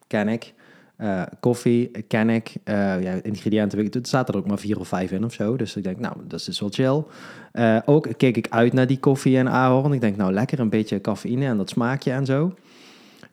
[0.07, 0.55] ken ik.
[0.99, 2.57] Uh, koffie ken ik.
[2.65, 5.57] Uh, ja, ingrediënten, het staat er ook maar vier of vijf in of zo.
[5.57, 7.05] Dus ik denk, nou, dat is wel chill.
[7.53, 9.93] Uh, ook keek ik uit naar die koffie en ahorn.
[9.93, 12.55] Ik denk, nou, lekker een beetje cafeïne en dat smaakje en zo.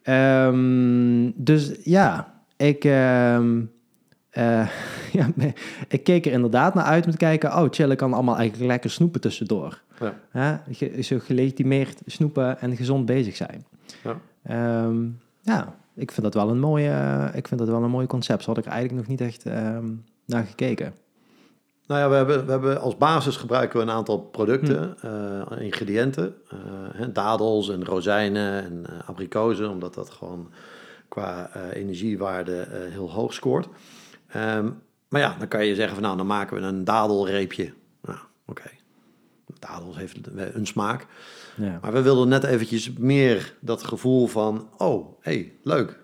[0.03, 3.71] Um, dus ja, ik, um,
[5.17, 5.27] ja,
[5.87, 7.57] ik keek er inderdaad naar uit om te kijken...
[7.57, 9.81] oh, chill, ik kan allemaal eigenlijk lekker snoepen tussendoor.
[10.33, 10.63] Ja.
[11.01, 13.65] Zo gelegitimeerd snoepen en gezond bezig zijn.
[14.03, 14.83] Ja.
[14.85, 18.07] Um, ja, ik vind dat wel een mooie, uh, ik vind dat wel een mooi
[18.07, 18.43] concept.
[18.43, 19.77] Zo had ik eigenlijk nog niet echt uh,
[20.25, 20.93] naar gekeken.
[21.87, 25.07] Nou ja, we hebben, we hebben als basis gebruiken we een aantal producten, hm.
[25.53, 26.35] uh, ingrediënten.
[27.13, 30.51] dadels en rozijnen en abrikozen, omdat dat gewoon
[31.07, 33.67] qua energiewaarde heel hoog scoort.
[34.35, 37.73] Um, maar ja, dan kan je zeggen van nou, dan maken we een dadelreepje.
[38.01, 38.61] Nou, oké.
[38.61, 38.79] Okay.
[39.59, 41.07] Dadels heeft een smaak.
[41.55, 41.79] Ja.
[41.81, 45.99] Maar we wilden net eventjes meer dat gevoel van, oh, hey, leuk.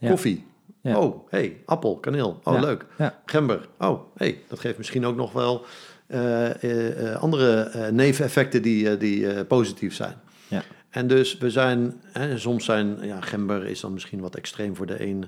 [0.00, 0.44] Koffie.
[0.80, 0.98] Ja.
[0.98, 2.40] Oh, hey, appel, kaneel.
[2.44, 2.86] Oh, leuk.
[3.24, 3.68] Gember.
[3.78, 5.64] Oh, hey, dat geeft misschien ook nog wel
[6.08, 10.14] uh, uh, andere neveneffecten die, die positief zijn.
[10.48, 10.62] Ja.
[10.90, 14.86] En dus we zijn, hè, soms zijn, ja, gember is dan misschien wat extreem voor
[14.86, 15.24] de een,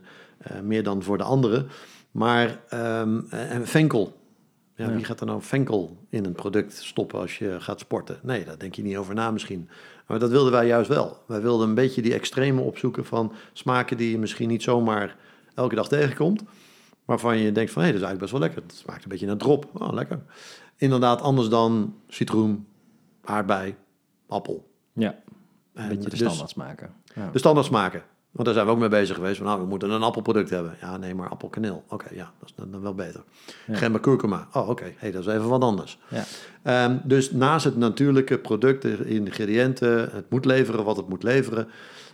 [0.62, 1.66] meer dan voor de andere.
[2.10, 4.17] Maar um, en venkel,
[4.78, 8.18] ja, Wie gaat er nou venkel in een product stoppen als je gaat sporten?
[8.22, 9.68] Nee, daar denk je niet over na misschien.
[10.06, 11.22] Maar dat wilden wij juist wel.
[11.26, 15.16] Wij wilden een beetje die extreme opzoeken van smaken die je misschien niet zomaar
[15.54, 16.42] elke dag tegenkomt.
[17.04, 18.62] Waarvan je denkt van, hé, hey, dat is eigenlijk best wel lekker.
[18.62, 19.68] Het smaakt een beetje naar drop.
[19.72, 20.22] Oh, lekker.
[20.76, 22.66] Inderdaad, anders dan citroen,
[23.24, 23.74] aardbei,
[24.26, 24.70] appel.
[24.92, 25.18] Ja,
[25.74, 26.94] een beetje de dus standaard smaken.
[27.14, 27.30] Ja.
[27.32, 28.02] De standaard smaken.
[28.38, 29.36] Want daar zijn we ook mee bezig geweest.
[29.36, 30.76] Van, nou, we moeten een appelproduct hebben.
[30.80, 31.84] Ja, nee, maar appelkaneel.
[31.88, 33.22] Oké, ja, dat is dan, wel beter.
[33.66, 33.74] Ja.
[33.74, 34.48] Gember kurkuma.
[34.52, 34.92] Oh, oké.
[34.96, 35.98] hey, dat is even wat anders.
[36.08, 36.84] Ja.
[36.84, 41.68] Um, dus naast het natuurlijke product, de ingrediënten, het moet leveren wat het moet leveren,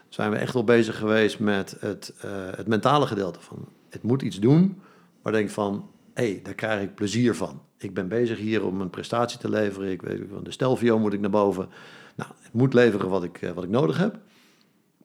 [0.09, 4.23] zijn we echt wel bezig geweest met het, uh, het mentale gedeelte van het moet
[4.23, 4.81] iets doen,
[5.23, 7.63] waar denk van, hé, hey, daar krijg ik plezier van.
[7.79, 9.91] Ik ben bezig hier om een prestatie te leveren.
[9.91, 11.69] Ik weet, van de stelvio moet ik naar boven.
[12.15, 14.19] Nou, het moet leveren wat ik, uh, wat ik nodig heb.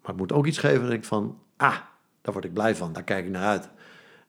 [0.01, 1.77] Maar het moet ook iets geven dat ik van, ah,
[2.21, 3.69] daar word ik blij van, daar kijk ik naar uit.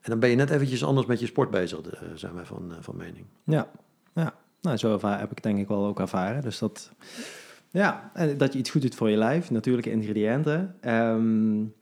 [0.01, 2.67] En dan ben je net eventjes anders met je sport bezig, uh, zijn wij van,
[2.71, 3.27] uh, van mening.
[3.45, 3.71] Ja,
[4.15, 4.35] ja.
[4.61, 6.43] Nou, zo heb ik denk ik wel ook ervaren.
[6.43, 6.93] Dus dat,
[7.71, 10.77] ja, dat je iets goed doet voor je lijf, natuurlijke ingrediënten.
[10.87, 11.75] Um,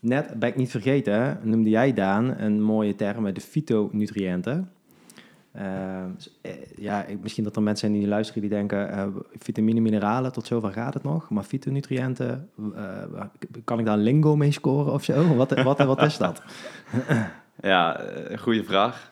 [0.00, 4.72] net, ben ik niet vergeten, noemde jij Daan een mooie term, de fytonutriënten.
[5.54, 9.06] Ehm, eh, ja, misschien dat er mensen zijn die luisteren die denken, uh,
[9.38, 11.30] vitamine, mineralen, tot zover gaat het nog.
[11.30, 13.22] Maar fytonutriënten, uh,
[13.64, 15.34] kan ik daar een lingo mee scoren of zo?
[15.36, 16.42] Wat, wat, wat is dat?
[17.60, 18.00] ja,
[18.38, 19.10] goede vraag.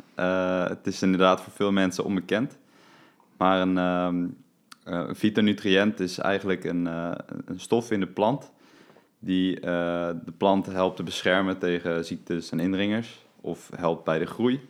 [0.69, 2.59] het is inderdaad voor veel mensen onbekend.
[3.37, 4.37] Maar een um,
[5.15, 6.87] fytonutriënt is eigenlijk een,
[7.45, 8.53] een stof in de plant
[9.19, 14.61] die de plant helpt te beschermen tegen ziektes en indringers of helpt bij de groei.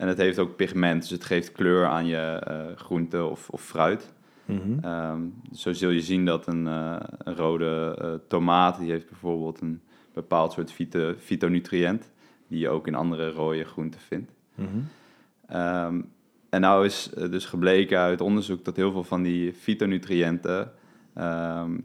[0.00, 2.42] En het heeft ook pigment, dus het geeft kleur aan je
[2.76, 4.12] groente of, of fruit.
[4.44, 9.80] Mm zo zul je zien dat een, een rode tomaat, die heeft bijvoorbeeld een
[10.12, 12.10] bepaald soort fyto, fytonutriënt,
[12.48, 14.32] die je ook in andere rode groenten vindt.
[14.54, 14.88] Mm
[16.50, 20.72] en nou is dus gebleken uit onderzoek dat heel veel van die fytonutriënten
[21.14, 21.78] ehm,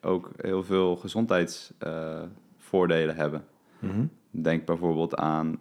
[0.00, 3.44] ook heel veel gezondheidsvoordelen hebben.
[3.78, 4.04] Mhm.
[4.30, 5.58] Denk bijvoorbeeld aan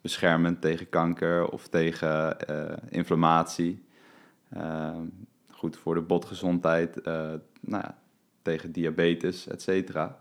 [0.00, 3.84] beschermend tegen kanker of tegen uh, inflammatie.
[4.50, 5.06] Ehm,
[5.50, 7.04] goed voor de botgezondheid, uh,
[7.60, 7.98] nou ja,
[8.42, 10.20] tegen diabetes, et cetera.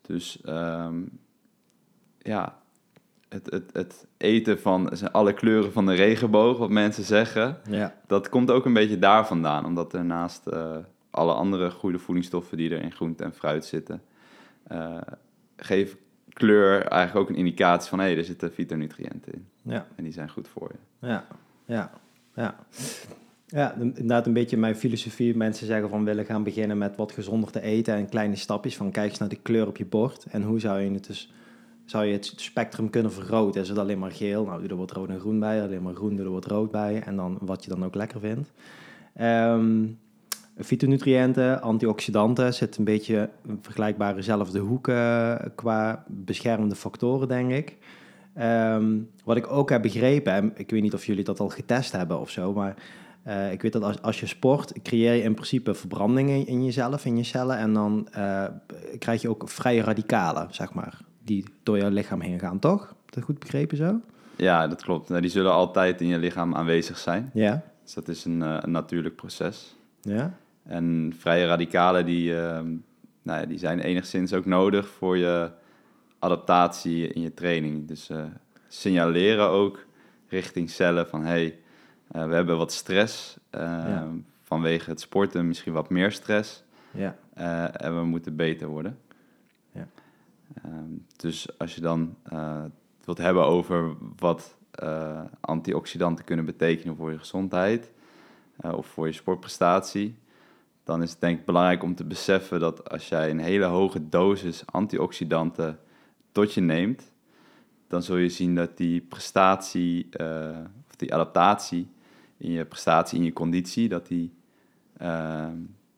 [0.00, 1.18] Dus um,
[2.18, 2.58] ja,
[3.28, 8.00] het, het, het eten van alle kleuren van de regenboog, wat mensen zeggen, ja.
[8.06, 9.64] dat komt ook een beetje daar vandaan.
[9.64, 10.76] Omdat er naast uh,
[11.10, 14.02] alle andere goede voedingsstoffen die er in groente en fruit zitten,
[15.56, 15.96] geeft
[16.38, 19.46] kleur eigenlijk ook een indicatie van hé, hey, er zitten fytonutriënten in.
[19.62, 19.86] Ja.
[19.96, 21.06] En die zijn goed voor je.
[21.06, 21.26] Ja,
[21.64, 21.90] ja,
[22.34, 22.56] ja.
[23.46, 25.36] Ja, inderdaad een beetje mijn filosofie.
[25.36, 28.76] Mensen zeggen van willen gaan beginnen met wat gezonder te eten en kleine stapjes.
[28.76, 31.32] Van kijk eens naar de kleur op je bord en hoe zou je het dus
[31.84, 33.60] zou je het spectrum kunnen vergroten.
[33.60, 34.44] Is het alleen maar geel?
[34.44, 35.62] Nou, doe er wat rood en groen bij.
[35.62, 37.02] Alleen maar groen, doe er wat rood bij.
[37.02, 38.52] En dan wat je dan ook lekker vindt.
[39.20, 39.98] Um,
[40.62, 47.76] fytonutriënten, antioxidanten zit een beetje vergelijkbare dezelfde hoeken qua beschermende factoren, denk ik.
[48.34, 52.20] Ehm, wat ik ook heb begrepen, ik weet niet of jullie dat al getest hebben
[52.20, 52.74] of zo, maar
[53.26, 57.04] uh, ik weet dat als, als je sport, creëer je in principe verbrandingen in jezelf,
[57.04, 58.44] in je cellen, en dan uh,
[58.98, 62.94] krijg je ook vrije radicalen, zeg maar die door jouw lichaam heen gaan, toch?
[63.06, 64.00] Dat goed begrepen zo?
[64.36, 65.08] Ja, dat klopt.
[65.08, 67.30] Nou, die zullen altijd in je lichaam aanwezig zijn.
[67.34, 67.62] Ja.
[67.82, 69.76] Dus dat is een, uh, een natuurlijk proces.
[70.00, 70.34] Ja.
[70.68, 72.60] En vrije radicalen die, uh,
[73.22, 75.50] nou ja, die zijn enigszins ook nodig voor je
[76.18, 77.88] adaptatie in je training.
[77.88, 78.24] Dus uh,
[78.68, 79.86] signaleren ook
[80.28, 81.58] richting cellen van hey,
[82.06, 84.08] we hebben wat stress ja.
[84.42, 86.64] vanwege het sporten, misschien wat meer stress.
[86.90, 87.16] Ja.
[87.72, 88.98] en we moeten beter worden.
[90.64, 92.16] Ehm, dus als je dan
[93.04, 94.56] wilt hebben over wat
[95.40, 97.90] antioxidanten kunnen betekenen voor je gezondheid
[98.56, 100.16] of voor je sportprestatie,
[100.88, 104.08] dan is het denk ik belangrijk om te beseffen dat als jij een hele hoge
[104.08, 105.78] dosis antioxidanten
[106.32, 107.12] tot je neemt,
[107.88, 110.08] dan zul je zien dat die prestatie
[110.88, 111.90] of die adaptatie
[112.36, 114.32] in je prestatie, in je conditie, dat die
[114.96, 115.56] ehm,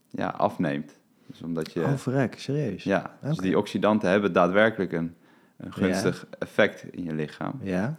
[0.08, 0.98] ja, afneemt.
[1.26, 2.84] Dus omdat je, oh, verrek, serieus?
[2.84, 5.14] Ja, dus die oxidanten hebben daadwerkelijk een,
[5.56, 7.60] een gunstig effect in je lichaam.
[7.62, 7.96] Ja.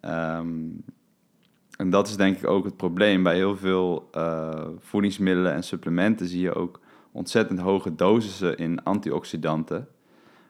[0.00, 0.58] Ehm,
[1.80, 3.22] en dat is denk ik ook het probleem.
[3.22, 6.80] Bij heel veel uh, voedingsmiddelen en supplementen zie je ook
[7.12, 9.88] ontzettend hoge dosissen in antioxidanten.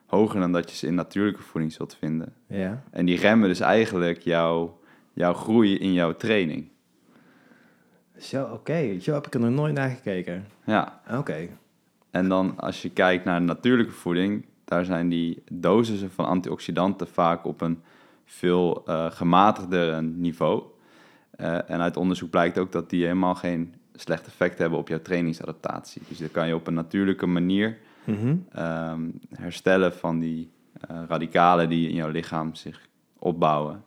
[0.07, 2.35] Hoger dan dat je ze in natuurlijke voeding zult vinden.
[2.47, 2.83] Ja.
[2.91, 4.79] En die remmen dus eigenlijk jouw,
[5.13, 6.69] jouw groei in jouw training.
[8.19, 9.01] Zo, oké.
[9.01, 10.47] Zo heb ik er nog nooit naar gekeken.
[10.65, 11.01] Ja.
[11.11, 11.49] Oké.
[12.11, 17.45] En dan als je kijkt naar natuurlijke voeding, daar zijn die dosissen van antioxidanten vaak
[17.45, 17.83] op een
[18.25, 20.63] veel uh, gematigder niveau.
[21.41, 25.03] Uh, en uit onderzoek blijkt ook dat die helemaal geen slecht effect hebben op jouw
[25.03, 26.03] trainingsadaptatie.
[26.09, 28.37] Dus dan kan je op een natuurlijke manier mhm.
[28.53, 29.01] ehm,
[29.35, 30.51] herstellen van die
[30.91, 33.83] uh, radicalen die in jouw lichaam zich opbouwen,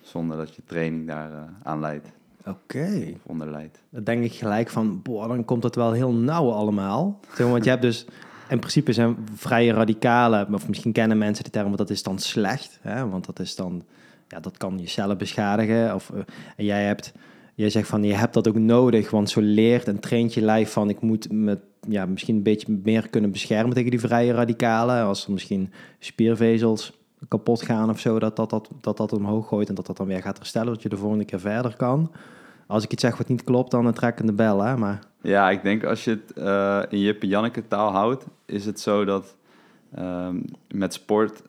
[0.00, 1.30] zonder dat je training daar
[1.62, 2.12] aan leidt.
[2.48, 3.16] Oké.
[3.26, 3.70] Okay.
[3.90, 7.20] Dan denk ik gelijk van, boah, dan komt het wel heel nauw allemaal.
[7.36, 8.06] Want je hebt dus,
[8.48, 12.18] in principe zijn vrije radicalen, of misschien kennen mensen de term, maar dat is dan
[12.18, 12.78] slecht.
[12.82, 13.08] Hè?
[13.08, 13.82] Want dat is dan,
[14.28, 15.94] ja, dat kan je cellen beschadigen.
[15.94, 16.20] Of, uh,
[16.56, 17.12] en jij hebt,
[17.54, 20.72] jij zegt van, je hebt dat ook nodig, want zo leert en traint je lijf
[20.72, 25.04] van, ik moet me ja, misschien een beetje meer kunnen beschermen tegen die vrije radicalen.
[25.04, 26.92] Als er misschien spiervezels
[27.28, 30.06] kapot gaan of zo, dat dat, dat, dat dat omhoog gooit en dat dat dan
[30.06, 32.12] weer gaat herstellen, dat je de volgende keer verder kan.
[32.66, 34.76] Als ik iets zeg wat niet klopt, dan trek ik de bel, hè.
[34.76, 34.98] Maar...
[35.22, 39.04] Ja, ik denk als je het uh, in Jip Janneke taal houdt, is het zo
[39.04, 39.36] dat
[39.98, 41.42] um, met sport,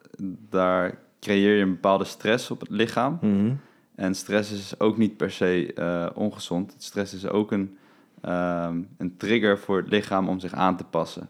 [0.48, 3.18] daar creëer je een bepaalde stress op het lichaam.
[3.20, 3.52] Mhm.
[3.94, 6.74] En stress is ook niet per se uh, ongezond.
[6.78, 7.76] Stress is ook een,
[8.24, 11.28] um, een trigger voor het lichaam om zich aan te passen.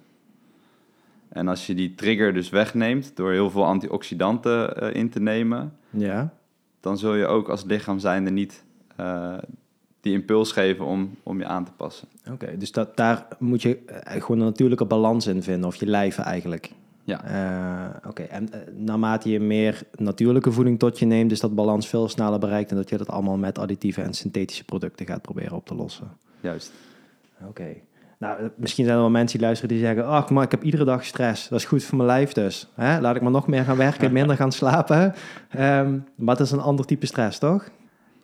[1.29, 5.77] En als je die trigger dus wegneemt door heel veel antioxidanten uh, in te nemen,
[5.91, 6.35] ja.
[6.81, 8.65] dan zul je ook als lichaam zijnde niet
[9.01, 9.39] uh,
[10.01, 12.09] die impuls geven om, om je aan te passen.
[12.31, 16.25] Oké, dus dat, daar moet je gewoon een natuurlijke balans in vinden, of je lijven
[16.25, 16.73] eigenlijk.
[17.11, 18.01] Ja.
[18.07, 22.39] Oké, en naarmate je meer natuurlijke voeding tot je neemt, is dat balans veel sneller
[22.39, 25.75] bereikt en dat je dat allemaal met additieve en synthetische producten gaat proberen op te
[25.75, 26.11] lossen.
[26.41, 26.73] Juist.
[27.47, 27.75] Oké.
[28.19, 30.07] Nou, misschien zijn er wel mensen die luisteren die zeggen...
[30.07, 31.49] ach, maar ik heb iedere dag stress.
[31.49, 32.69] Dat is goed voor mijn lijf dus.
[32.75, 33.01] Hè?
[33.01, 35.15] Laat ik maar nog meer gaan werken, minder gaan slapen.
[35.51, 37.69] Ehm, maar het is een ander type stress, toch?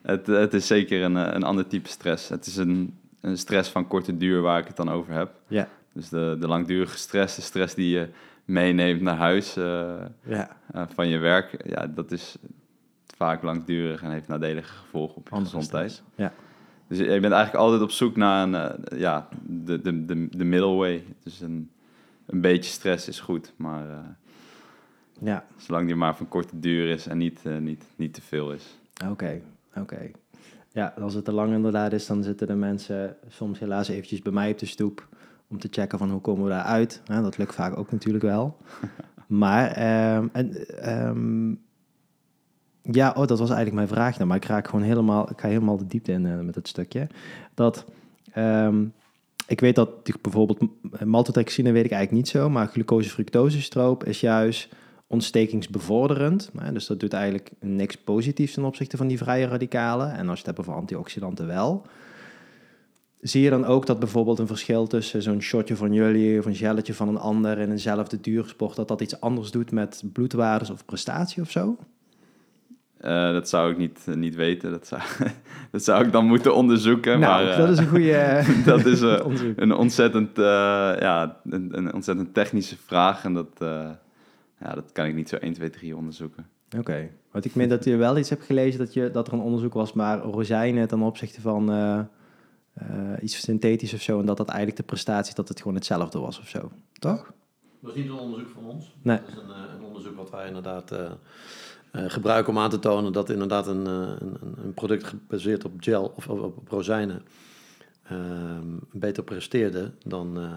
[0.02, 2.28] Het, het is zeker een, een ander type stress.
[2.28, 5.30] Het is een, een stress van korte duur waar ik het dan over heb.
[5.46, 5.68] Ja.
[5.92, 8.08] Dus de, de langdurige stress, de stress die je
[8.46, 10.56] meeneemt naar huis uh, ja.
[10.74, 11.68] uh, van je werk...
[11.68, 12.36] ja, dat is
[13.16, 16.02] vaak langdurig en heeft nadelige gevolgen op je gezondheid.
[16.14, 16.32] Ja.
[16.86, 20.44] Dus je bent eigenlijk altijd op zoek naar een, uh, ja, de, de, de, de
[20.44, 21.04] middle way.
[21.22, 21.70] Dus een,
[22.26, 24.16] een beetje stress is goed, maar
[25.18, 25.44] ja.
[25.56, 28.78] zolang die maar van korte duur is en niet, niet, niet te veel is.
[29.02, 29.80] Oké, okay, oké.
[29.80, 30.12] Okay.
[30.72, 34.32] Ja, als het te lang inderdaad is, dan zitten de mensen soms helaas eventjes bij
[34.32, 35.06] mij op de stoep
[35.48, 37.02] om te checken van hoe komen we daaruit.
[37.04, 38.56] Ja, dat lukt vaak ook natuurlijk wel.
[39.26, 39.68] maar
[40.16, 40.66] um, en,
[41.08, 41.60] um,
[42.82, 44.14] ja, oh, dat was eigenlijk mijn vraag.
[44.14, 46.68] Nou, maar ik raak gewoon helemaal, ik ga helemaal de diepte in uh, met het
[46.68, 47.08] stukje.
[47.54, 47.84] Dat
[48.36, 48.92] um,
[49.46, 50.60] ik weet dat bijvoorbeeld
[51.04, 54.68] maltodextrine weet ik eigenlijk niet zo, maar glucose-fructose-stroop is juist
[55.06, 56.50] ontstekingsbevorderend.
[56.72, 60.12] Dus dat doet eigenlijk niks positiefs ten opzichte van die vrije radicalen.
[60.12, 61.86] En als je het hebt over antioxidanten wel.
[63.20, 66.54] Zie je dan ook dat bijvoorbeeld een verschil tussen zo'n shotje van jullie of een
[66.54, 70.84] gelletje van een ander in eenzelfde duursport, dat dat iets anders doet met bloedwaardes of
[70.84, 71.76] prestatie of zo?
[73.00, 74.70] Uh, dat zou ik niet, uh, niet weten.
[74.70, 75.02] Dat zou,
[75.72, 77.20] dat zou ik dan moeten onderzoeken.
[77.20, 78.44] Nou, maar, uh, dat is een goede.
[78.64, 79.00] dat is
[79.56, 83.24] een ontzettend, ja, een, een, ontzettend technische vraag.
[83.24, 83.48] En dat,
[84.60, 86.46] ja, dat kan ik niet zo 1, 2, 3 onderzoeken.
[86.66, 86.78] Oké.
[86.78, 87.10] Okay.
[87.32, 89.74] Want ik meen dat je wel iets hebt gelezen dat, je, dat er een onderzoek
[89.74, 91.68] was, maar rozijnen ten opzichte van
[93.22, 94.20] iets synthetisch of zo.
[94.20, 96.70] En dat dat eigenlijk de prestatie, dat het gewoon hetzelfde was of zo.
[96.92, 97.32] Toch?
[97.80, 98.94] Dat is niet een onderzoek van ons.
[99.02, 99.18] Nee.
[99.18, 101.10] Dat is een, een onderzoek wat wij inderdaad uh,
[101.92, 106.28] gebruiken om aan te tonen dat inderdaad een, een, een product gebaseerd op gel of
[106.28, 107.22] op, op rozijnen
[108.12, 108.58] uh,
[108.92, 110.52] beter presteerde dan, uh,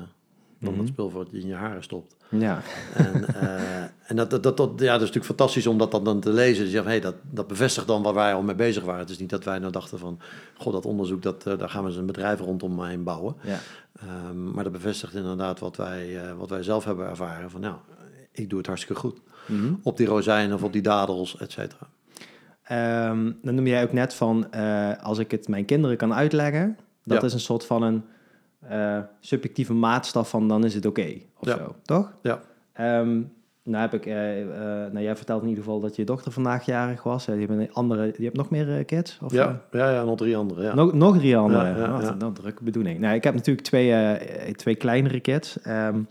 [0.59, 2.15] dan dat spul wat je in je haren stopt.
[2.29, 2.61] Ja.
[2.93, 3.25] En,
[4.05, 6.63] en dat, dat, dat, dat, ja, dat is natuurlijk fantastisch om dat dan te lezen.
[6.63, 8.99] Dus je hey, dat, dat bevestigt dan waar wij al mee bezig waren.
[8.99, 10.19] Het is niet dat wij nou dachten van,
[10.57, 13.35] god, dat onderzoek, dat, daar gaan we eens een bedrijf rondom heen bouwen.
[13.41, 13.57] Ja.
[14.29, 17.49] Um, maar dat bevestigt inderdaad wat wij, wat wij zelf hebben ervaren.
[17.49, 17.75] Van nou,
[18.31, 19.21] ik doe het hartstikke goed.
[19.45, 19.79] Mm-hmm.
[19.83, 21.87] Op die rozijnen of op die dadels, et cetera.
[23.09, 24.51] Um, dan noem jij ook net van,
[25.01, 27.27] als ik het mijn kinderen kan uitleggen, dat ja.
[27.27, 28.03] is een soort van een
[28.71, 31.57] uh, subjectieve maatstaf van dan is het oké, okay, of ja.
[31.57, 32.13] zo, toch?
[32.21, 32.41] Ja.
[32.99, 33.31] Um,
[33.63, 34.13] nou heb ik, uh,
[34.91, 37.25] nou jij vertelt in ieder geval dat je dochter vandaag jarig was.
[37.25, 39.19] je, hebt een andere, je hebt nog meer kids?
[39.23, 40.63] Of, ja, ja, ja, nog drie andere.
[40.63, 40.73] Ja.
[40.73, 42.15] Nog, nog drie andere, ja, ja, Wat ja.
[42.19, 42.99] een drukke bedoeling.
[42.99, 44.17] Nou, ik heb natuurlijk twee,
[44.53, 45.57] twee kleinere kids.
[45.67, 46.07] Um,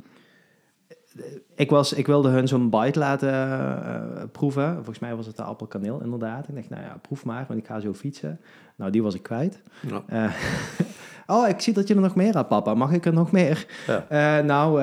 [1.55, 4.75] ik, was, ik wilde hun zo'n bite laten uh, proeven.
[4.75, 6.49] Volgens mij was het de appelkaneel inderdaad.
[6.49, 8.40] Ik dacht, nou ja, proef maar, want ik ga zo fietsen.
[8.77, 9.62] Nou, die was ik kwijt.
[9.88, 10.03] Ja.
[10.12, 10.33] Uh,
[11.28, 12.74] oh, ik zie dat je er nog meer hebt, papa.
[12.74, 13.66] Mag ik er nog meer?
[13.86, 14.38] Ja.
[14.38, 14.82] Uh, nou,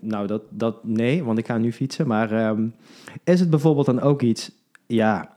[0.00, 2.06] nou dat, dat nee, want ik ga nu fietsen.
[2.06, 2.74] Maar um,
[3.24, 4.50] is het bijvoorbeeld dan ook iets...
[4.86, 5.36] Ja,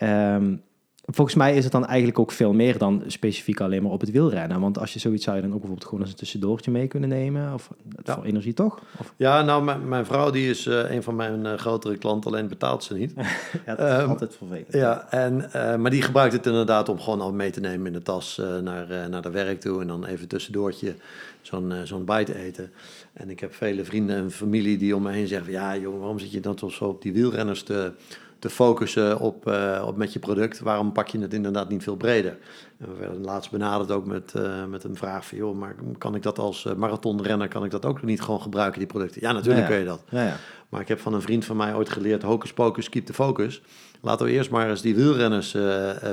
[0.00, 0.62] um,
[1.04, 4.10] volgens mij is het dan eigenlijk ook veel meer dan specifiek alleen maar op het
[4.10, 4.60] wielrennen.
[4.60, 7.08] Want als je zoiets zou je dan ook bijvoorbeeld gewoon als een tussendoortje mee kunnen
[7.08, 7.54] nemen.
[7.54, 7.70] Of
[8.04, 8.14] ja.
[8.14, 8.78] voor energie toch?
[8.98, 9.12] Of?
[9.16, 12.48] Ja, nou, mijn, mijn vrouw die is uh, een van mijn uh, grotere klanten, alleen
[12.48, 13.12] betaalt ze niet.
[13.66, 14.72] ja, dat is um, altijd vervelend.
[14.72, 17.92] Ja, en, uh, maar die gebruikt het inderdaad om gewoon al mee te nemen in
[17.92, 19.80] de tas naar, naar de werk toe.
[19.80, 20.94] En dan even tussendoortje
[21.40, 22.70] zo'n zo'n bite eten.
[23.12, 25.52] En ik heb vele vrienden en familie die om me heen zeggen...
[25.52, 27.92] ja, jongen, waarom zit je dan toch zo op die wielrenners te
[28.42, 30.60] te focussen op, uh, op met je product.
[30.60, 32.38] Waarom pak je het inderdaad niet veel breder?
[32.78, 35.38] En we werden laatst benaderd ook met, uh, met een vraag van...
[35.38, 37.48] joh, maar kan ik dat als uh, marathonrenner...
[37.48, 39.20] kan ik dat ook niet gewoon gebruiken, die producten?
[39.20, 39.68] Ja, natuurlijk ja, ja.
[39.68, 40.02] kun je dat.
[40.08, 40.36] Ja, ja.
[40.72, 42.22] Maar ik heb van een vriend van mij ooit geleerd...
[42.22, 43.62] hocus pocus, keep the focus.
[44.00, 45.56] Laten we eerst maar eens die wielrenners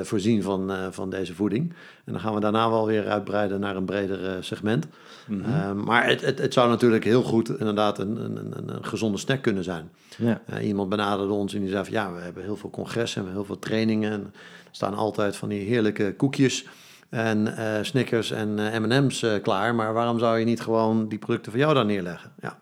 [0.01, 1.73] voorzien van, van deze voeding.
[2.05, 4.87] En dan gaan we daarna wel weer uitbreiden naar een breder segment.
[5.27, 5.83] Mm-hmm.
[5.83, 9.41] maar het, het, het zou natuurlijk heel goed inderdaad een, een, een, een gezonde snack
[9.41, 9.89] kunnen zijn.
[10.17, 10.41] Ja.
[10.61, 13.45] Iemand benaderde ons en die zei van ja, we hebben heel veel congressen, we hebben
[13.45, 14.11] heel veel trainingen.
[14.11, 16.65] En er staan altijd van die heerlijke koekjes
[17.09, 19.75] en Snickers en M&M's klaar.
[19.75, 22.31] Maar waarom zou je niet gewoon die producten van jou daar neerleggen?
[22.41, 22.59] Ja.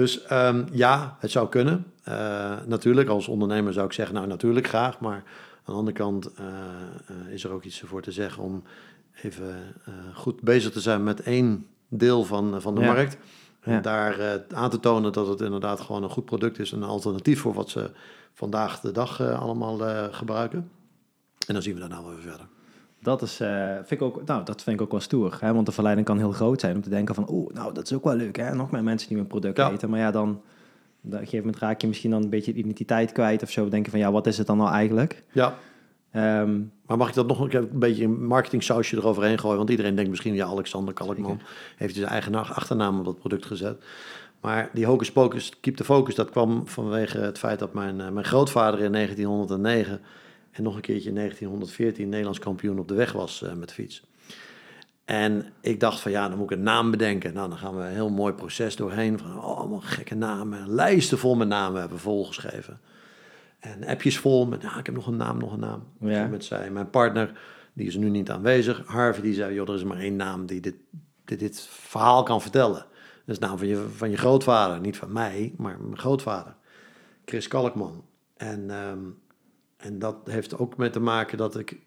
[0.00, 1.86] Dus um, ja, het zou kunnen.
[2.66, 5.00] natuurlijk, als ondernemer zou ik zeggen, nou natuurlijk graag.
[5.00, 6.30] Maar aan de andere kant
[7.28, 8.62] is er ook iets voor te zeggen om
[9.22, 9.54] even
[10.14, 12.92] goed bezig te zijn met één deel van, van de Ja.
[12.92, 13.16] markt.
[13.60, 13.80] En Ja.
[13.80, 16.72] daar aan te tonen dat het inderdaad gewoon een goed product is.
[16.72, 17.90] Een alternatief voor wat ze
[18.34, 19.78] vandaag de dag allemaal
[20.12, 20.70] gebruiken.
[21.46, 22.46] En dan zien we daarna wel weer verder.
[23.02, 25.36] Dat, is, uh, vind ik ook, nou, dat vind ik ook wel stoer.
[25.40, 25.54] Hè?
[25.54, 27.26] Want de verleiding kan heel groot zijn om te denken van...
[27.30, 28.54] oeh, nou, dat is ook wel leuk, hè?
[28.54, 29.70] Nog meer mensen die mijn product Ja.
[29.70, 29.90] eten.
[29.90, 30.40] Maar ja, dan...
[31.04, 33.68] Op een gegeven moment raak je misschien dan een beetje de identiteit kwijt of zo.
[33.68, 35.22] Denken van, ja, wat is het dan nou eigenlijk?
[35.32, 35.54] Ja,
[36.10, 39.56] Ehm, maar mag ik dat nog een beetje een marketing sausje eroverheen gooien?
[39.56, 41.40] Want iedereen denkt misschien, ja, Alexander Kalkman
[41.76, 43.82] heeft zijn eigen achternaam op dat product gezet.
[44.40, 48.08] Maar die hocus pocus, keep the focus, dat kwam vanwege het feit dat mijn, eh,
[48.08, 50.00] mijn grootvader in 1909
[50.50, 54.02] en nog een keertje in 1914 Nederlands kampioen op de weg was uh, met fiets.
[55.04, 57.34] En ik dacht van ja, dan moet ik een naam bedenken.
[57.34, 59.18] Nou, dan gaan we een heel mooi proces doorheen.
[59.18, 60.74] Van oh, allemaal gekke namen.
[60.74, 62.80] Lijsten vol met namen hebben we volgeschreven.
[63.60, 65.82] En appjes vol met, ja, ik heb nog een naam, nog een naam.
[66.00, 66.26] Ja.
[66.26, 67.40] Met zij, mijn partner,
[67.72, 68.82] die is nu niet aanwezig.
[68.86, 70.74] Harvey, die zei, joh, er is maar één naam die dit,
[71.24, 72.86] dit, dit verhaal kan vertellen.
[73.24, 74.80] Dat is de naam van je, van je grootvader.
[74.80, 76.54] Niet van mij, maar mijn grootvader.
[77.24, 78.04] Chris Kalkman.
[78.36, 78.98] En, ehm,
[79.80, 81.78] en dat heeft ook mee te maken dat ik...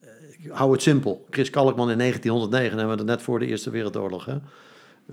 [0.00, 0.08] Eh,
[0.38, 1.26] ik hou het simpel.
[1.30, 4.24] Chris Kalkman in 1909, hebben we het net voor de Eerste Wereldoorlog.
[4.24, 4.36] Hè?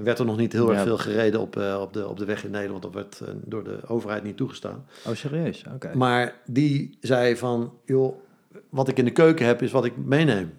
[0.03, 2.43] werd er nog niet heel erg veel gereden op, uh, op, de, op de weg
[2.43, 2.81] in Nederland.
[2.81, 4.85] Dat werd uh, door de overheid niet toegestaan.
[5.07, 5.63] Oh, serieus?
[5.73, 5.91] Oké.
[5.95, 8.15] Maar die zei van, joh,
[8.69, 10.53] wat ik in de keuken heb, is wat ik meeneem.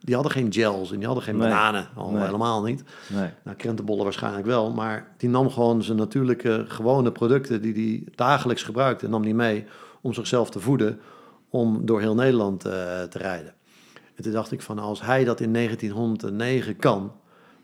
[0.00, 1.88] Die hadden geen gels en die hadden geen bananen.
[1.94, 2.82] Al helemaal niet.
[3.08, 3.30] Nee.
[3.44, 4.72] Nou, krentenbollen waarschijnlijk wel.
[4.72, 7.62] Maar die nam gewoon zijn natuurlijke, gewone producten...
[7.62, 9.66] die hij dagelijks gebruikte, nam die mee
[10.04, 11.00] om zichzelf te voeden...
[11.48, 13.54] om door heel Nederland uh, te rijden.
[14.14, 17.12] En toen dacht ik van, als hij dat in 1909 kan...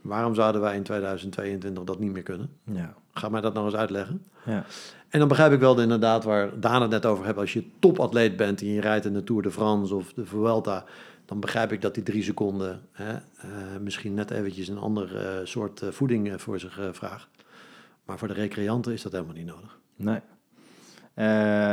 [0.01, 2.51] Waarom zouden wij in 2022 dat niet meer kunnen?
[2.65, 2.95] Ja.
[3.13, 4.25] Ga mij dat nog eens uitleggen.
[4.45, 4.65] Ja.
[5.09, 7.39] En dan begrijp ik wel inderdaad waar Daan het net over heeft.
[7.39, 10.85] Als je topatleet bent en je rijdt in de Tour de France of de Vuelta...
[11.25, 13.21] dan begrijp ik dat die drie seconden hè, uh,
[13.81, 17.29] misschien net eventjes een ander uh, soort voeding voor zich vraagt.
[18.05, 19.79] Maar voor de recreanten is dat helemaal niet nodig.
[19.97, 20.21] Nee.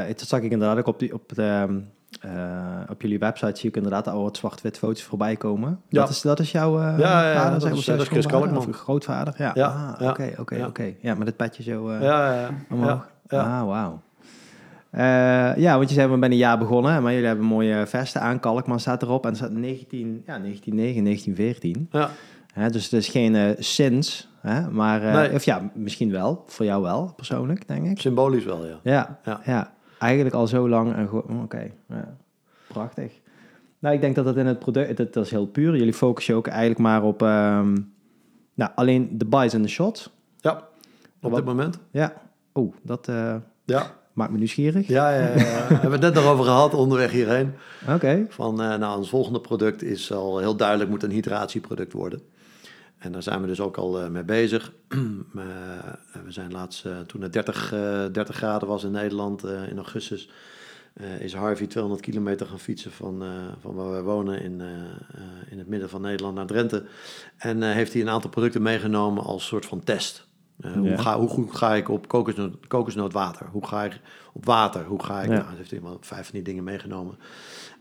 [0.08, 1.44] Dat zag ik inderdaad ook op, die, op de...
[1.44, 1.80] Ehm,
[2.26, 5.82] uh, op jullie website zie ik inderdaad al wat zwart-wit foto's voorbij komen.
[5.90, 6.00] Ja.
[6.02, 8.74] Dat, is, dat is jouw uh, ja, ja, vader, dat, is, dat is Chris Kalkman.
[8.74, 9.34] grootvader?
[9.38, 9.52] Ja,
[10.00, 10.94] ah, oké, oké, oké.
[11.02, 13.10] Ja, met het petje zo uh, ja, ja, omhoog.
[13.28, 13.60] Ja.
[13.60, 14.02] Ah, wauw.
[15.58, 18.40] ja, want je zei, we zijn een jaar begonnen, maar jullie hebben mooie vesten aan.
[18.40, 21.88] Kalkman staat erop en er staat 19, ja, 1909, 1914.
[21.92, 22.10] Ja.
[22.58, 25.34] Hè, dus het is geen sinds, hè, maar, nee.
[25.34, 28.00] of ja, misschien wel, voor jou wel, persoonlijk, denk ik.
[28.00, 28.80] Symbolisch wel, ja.
[28.84, 29.42] Ja, ja.
[29.46, 30.96] ja eigenlijk al zo lang.
[30.96, 32.18] En oh, Oké, ja,
[32.68, 33.12] prachtig.
[33.80, 35.76] Nou, ik denk dat dat in het product, dat, dat is heel puur.
[35.76, 37.94] Jullie focussen ook eigenlijk maar op um,
[38.54, 40.10] nou, alleen de buys en de shots.
[40.38, 40.68] Ja,
[41.22, 41.80] op dit moment.
[41.92, 42.14] Ja.
[42.54, 43.36] Oh, dat uh,
[43.66, 43.92] ja.
[44.14, 44.88] maakt me nieuwsgierig.
[44.88, 45.36] Ja, ja, ja.
[45.68, 47.54] we hebben het net nog over gehad onderweg hierheen.
[47.90, 48.26] Oké.
[48.30, 52.22] Van, uh, nou, ons volgende product is al heel duidelijk, moet een hydratieproduct worden.
[52.98, 54.72] En daar zijn we dus ook al uh, mee bezig.
[55.38, 57.70] Eh, we zijn laatst, uh, toen het 30,
[58.12, 60.30] 30 graden was in Nederland in augustus,
[61.20, 63.24] is Harvey 200 kilometer gaan fietsen van,
[63.62, 64.62] van waar wij wonen in,
[65.50, 66.86] in het midden van Nederland naar Drenthe.
[67.38, 70.28] En heeft hij een aantal producten meegenomen als soort van test.
[70.74, 73.48] hoe, ga, hoe goed ga ik op kokosnoot, kokosnootwater?
[73.52, 74.00] Hoe ga ik
[74.34, 74.86] op water?
[74.86, 75.30] Hoe ga ik?
[75.30, 75.38] Ja.
[75.38, 77.18] Nou, heeft hij wel vijf van die dingen meegenomen.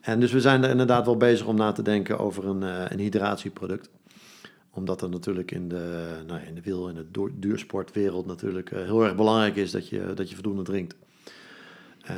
[0.01, 2.63] En dus we zijn er inderdaad wel bezig om na te denken over een,
[2.93, 3.91] een hydratieproduct
[4.77, 9.05] omdat er natuurlijk in de, nou, in de wiel- en de duursportwereld natuurlijk uh, heel
[9.05, 10.97] erg belangrijk is dat je, dat je voldoende drinkt.
[12.11, 12.17] Uh,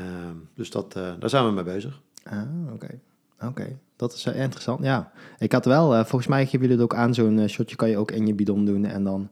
[0.55, 2.01] dus dat, uh, daar zijn we mee bezig.
[2.25, 3.01] Ah, oké.
[3.45, 4.85] Oké, dat is uh, interessant.
[4.85, 7.97] Ja, ik had wel, volgens mij geven jullie het ook aan, zo'n shotje kan je
[7.97, 9.31] ook in je bidon doen en dan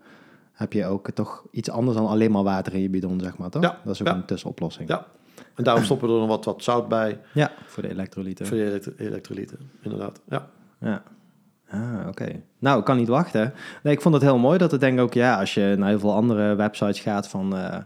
[0.53, 3.51] heb je ook toch iets anders dan alleen maar water in je bidon, zeg maar,
[3.51, 3.63] toch?
[3.63, 3.81] Ja.
[3.85, 4.89] Dat is ook een tussenoplossing.
[4.89, 5.07] Ja,
[5.55, 7.21] en daarom stoppen we er nog wat, wat zout bij.
[7.35, 8.47] Ja, voor de elektrolyten.
[8.47, 10.21] Voor de elektrolyten, inderdaad.
[10.29, 10.49] Ja.
[10.81, 11.03] Ja,
[11.71, 12.43] Ah, oké.
[12.59, 13.53] Nou, ik kan niet wachten.
[13.83, 16.15] Ik vond het heel mooi dat ik denk ook, ja, als je naar heel veel
[16.15, 17.77] andere websites gaat van uh,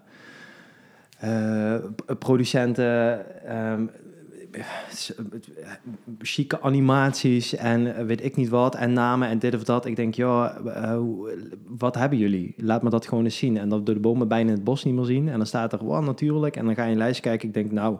[1.24, 1.74] uh,
[2.18, 3.24] producenten,
[3.56, 3.90] um,
[6.18, 9.86] chique animaties en weet ik niet wat, en namen en dit of dat.
[9.86, 10.98] Ik denk, ja, uh,
[11.66, 12.54] wat hebben jullie?
[12.56, 13.58] Laat me dat gewoon eens zien.
[13.58, 15.28] En dat door de bomen bijna in het bos niet meer zien.
[15.28, 16.56] En dan staat er, wow, natuurlijk.
[16.56, 17.48] En dan ga je een lijst kijken.
[17.48, 17.98] Ik denk, nou,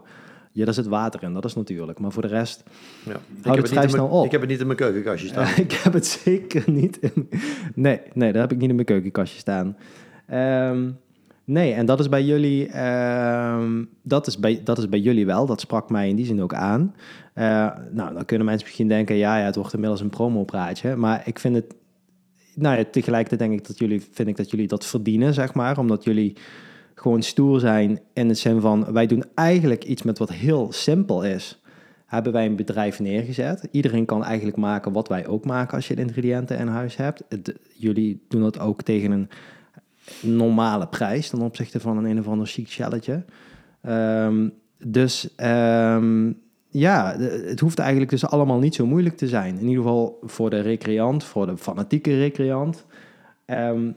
[0.51, 1.99] ja, daar zit water in, dat is natuurlijk.
[1.99, 2.63] Maar voor de rest
[3.03, 3.19] ja.
[3.41, 4.25] houdt het, vrij snel op.
[4.25, 5.47] Ik heb het niet in mijn keukenkastje staan.
[5.65, 7.29] ik heb het zeker niet in...
[7.75, 9.77] Nee, nee, dat heb ik niet in mijn keukenkastje staan.
[10.69, 10.97] Um,
[11.43, 12.83] nee, en dat is bij jullie...
[12.83, 15.45] Um, dat, is bij, dat is bij jullie wel.
[15.45, 16.95] Dat sprak mij in die zin ook aan.
[17.35, 17.43] Uh,
[17.91, 19.15] nou, dan kunnen mensen misschien denken...
[19.15, 20.95] Ja, ja, het wordt inmiddels een promopraatje.
[20.95, 21.75] Maar ik vind het...
[22.55, 24.01] Nou ja, tegelijkertijd denk ik dat jullie...
[24.11, 25.77] Vind ik dat jullie dat verdienen, zeg maar.
[25.77, 26.35] Omdat jullie
[27.01, 31.23] gewoon stoer zijn in de zin van wij doen eigenlijk iets met wat heel simpel
[31.23, 31.61] is.
[32.05, 33.67] Hebben wij een bedrijf neergezet.
[33.71, 37.23] Iedereen kan eigenlijk maken wat wij ook maken als je de ingrediënten in huis hebt.
[37.73, 39.29] jullie doen dat ook tegen een
[40.21, 43.25] normale prijs ten opzichte van een een of ander chic shelletje.
[43.81, 49.59] Ehm, dus um, ja, het hoeft eigenlijk dus allemaal niet zo moeilijk te zijn.
[49.59, 52.85] In ieder geval voor de recreant, voor de fanatieke recreant.
[53.45, 53.95] Um,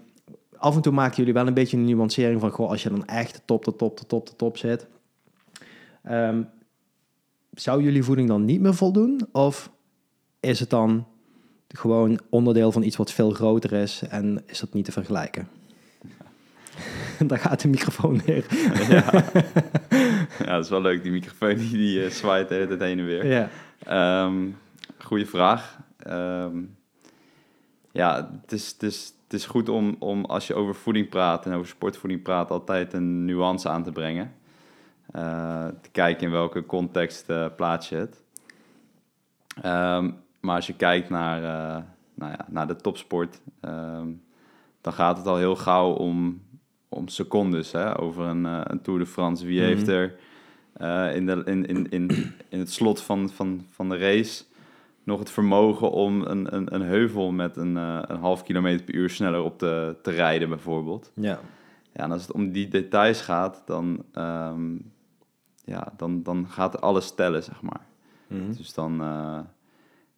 [0.65, 3.07] af en toe maken jullie wel een beetje een nuancering van, goh, als je dan
[3.07, 4.87] echt top, de top, de top, de top zit.
[6.11, 6.49] Um,
[7.51, 9.21] zou jullie voeding dan niet meer voldoen?
[9.33, 9.71] Of
[10.41, 11.07] is het dan
[11.69, 15.49] gewoon onderdeel van iets wat veel groter is en is dat niet te vergelijken?
[17.27, 18.45] Daar gaat de microfoon weer.
[18.89, 19.05] ja.
[20.45, 21.03] ja, dat is wel leuk.
[21.03, 23.27] Die microfoon die, die uh, zwaait de hele tijd heen en weer.
[23.27, 24.25] Ja.
[24.25, 24.57] Um,
[24.99, 25.79] goeie vraag.
[26.07, 26.77] Um,
[27.93, 31.47] ja, het is, het is, het is goed om, om als je over voeding praat
[31.47, 34.35] en over sportvoeding praat, altijd een nuance aan te brengen.
[35.17, 38.23] Uh, te kijken in welke context uh, plaats je het.
[39.57, 41.83] Um, maar als je kijkt naar, uh,
[42.15, 44.23] nou ja, naar de topsport, um,
[44.81, 46.43] dan gaat het al heel gauw om,
[46.89, 47.73] om secondes.
[47.73, 48.01] Hè?
[48.01, 49.47] Over een, een Tour de France.
[49.47, 49.75] Wie mm -hmm.
[49.75, 50.19] heeft er
[51.15, 54.45] in, de, in, in, in, in het slot van, van, van de race
[55.05, 58.95] nog het vermogen om een, een, een heuvel met een, uh, een half kilometer per
[58.95, 61.13] uur sneller op te, te rijden, bijvoorbeeld.
[61.15, 61.41] Ja.
[61.93, 62.03] ja.
[62.03, 64.93] En als het om die details gaat, dan, um,
[65.65, 67.87] ja, dan, dan gaat alles tellen, zeg maar.
[68.27, 68.57] Mm -hmm.
[68.57, 69.39] Dus dan uh,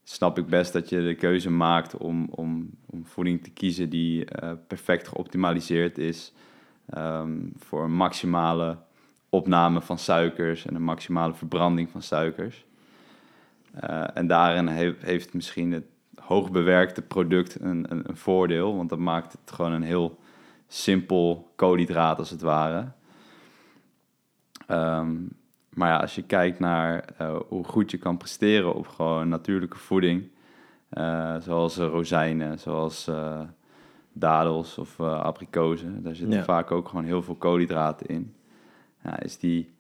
[0.03, 4.27] snap ik best dat je de keuze maakt om, om, om voeding te kiezen die
[4.43, 6.33] uh, perfect geoptimaliseerd is
[6.95, 8.79] um, voor een maximale
[9.29, 12.65] opname van suikers en een maximale verbranding van suikers.
[13.85, 18.99] Uh, en daarin heeft, heeft misschien het hoogbewerkte product een, een, een, voordeel, want dat
[18.99, 20.19] maakt het gewoon een heel
[20.67, 22.89] simpel koolhydraat als het ware.
[24.69, 25.29] Um,
[25.71, 29.79] maar ja, als je kijkt naar uh, hoe goed je kan presteren op gewoon natuurlijke
[29.79, 30.29] voeding,
[30.93, 33.11] uh, zoals rozijnen, zoals
[34.13, 36.45] dadels of abrikozen, daar zitten ja.
[36.45, 38.35] vaak ook gewoon heel veel koolhydraten in.
[39.03, 39.75] Ja, is die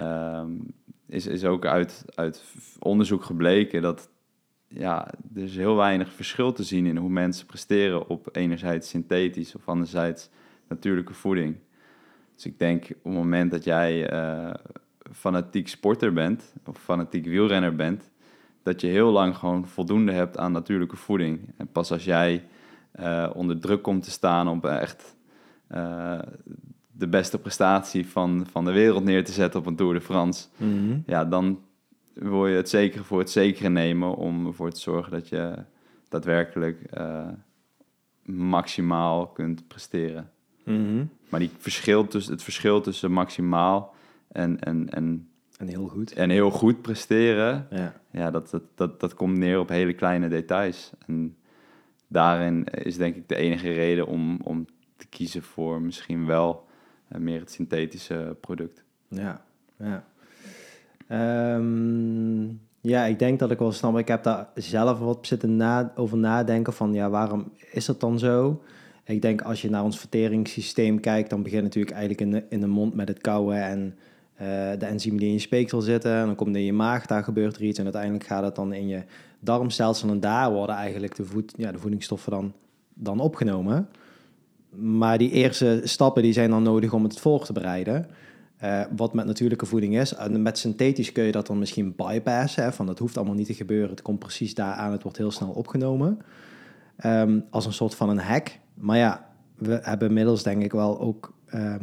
[0.00, 0.74] um,
[1.12, 2.44] is, is ook uit, uit
[2.78, 4.10] onderzoek gebleken dat
[4.68, 9.54] ja, er is heel weinig verschil te zien in hoe mensen presteren op enerzijds synthetisch
[9.54, 10.28] of anderzijds
[10.68, 11.56] natuurlijke voeding.
[12.34, 14.54] Dus ik denk op het moment dat jij uh,
[15.12, 18.10] fanatiek sporter bent of fanatiek wielrenner bent,
[18.62, 21.54] dat je heel lang gewoon voldoende hebt aan natuurlijke voeding.
[21.56, 22.44] En pas als jij
[23.00, 25.16] uh, onder druk komt te staan om echt
[25.74, 26.18] uh,
[26.92, 30.46] de beste prestatie van, van de wereld neer te zetten op een Tour de France,
[30.56, 30.98] mhm.
[31.06, 31.60] ja, dan
[32.12, 35.54] wil je het zeker voor het zekere nemen om ervoor te zorgen dat je
[36.08, 37.28] daadwerkelijk uh,
[38.22, 40.30] maximaal kunt presteren.
[40.64, 41.04] Mhm.
[41.28, 43.94] Maar die verschil tussen, het verschil tussen maximaal
[44.28, 46.12] en, en, en, en heel goed.
[46.12, 48.00] En heel goed presteren, ja.
[48.10, 50.90] Ja, dat, dat, dat, dat komt neer op hele kleine details.
[51.06, 51.36] En
[52.08, 54.66] daarin is denk ik de enige reden om, om
[54.96, 56.68] te kiezen voor misschien wel
[57.18, 58.84] meer het synthetische product.
[59.08, 59.44] Ja,
[59.76, 60.04] ja.
[61.56, 63.98] Um, ja, ik denk dat ik wel snap.
[63.98, 68.18] Ik heb daar zelf wat zitten na, over nadenken van, ja, waarom is dat dan
[68.18, 68.62] zo?
[69.04, 72.60] Ik denk als je naar ons verteringssysteem kijkt, dan begint natuurlijk eigenlijk in de, in
[72.60, 73.94] de mond met het kauwen en
[74.34, 74.48] uh,
[74.78, 76.12] de enzymen die in je speeksel zitten.
[76.12, 77.78] En dan komt het in je maag, daar gebeurt er iets.
[77.78, 79.02] En uiteindelijk gaat het dan in je
[79.40, 82.52] darmstelsel en daar worden eigenlijk de, voed, ja, de voedingsstoffen dan,
[82.94, 83.88] dan opgenomen.
[84.76, 88.06] Maar die eerste stappen die zijn dan nodig om het voor te bereiden.
[88.64, 90.14] Uh, wat met natuurlijke voeding is.
[90.14, 92.62] En met synthetisch kun je dat dan misschien bypassen.
[92.62, 93.90] Hè, van dat hoeft allemaal niet te gebeuren.
[93.90, 94.92] Het komt precies daar aan.
[94.92, 96.18] Het wordt heel snel opgenomen.
[97.04, 98.58] Um, als een soort van een hack.
[98.74, 101.32] Maar ja, we hebben inmiddels denk ik wel ook...
[101.54, 101.74] Uh,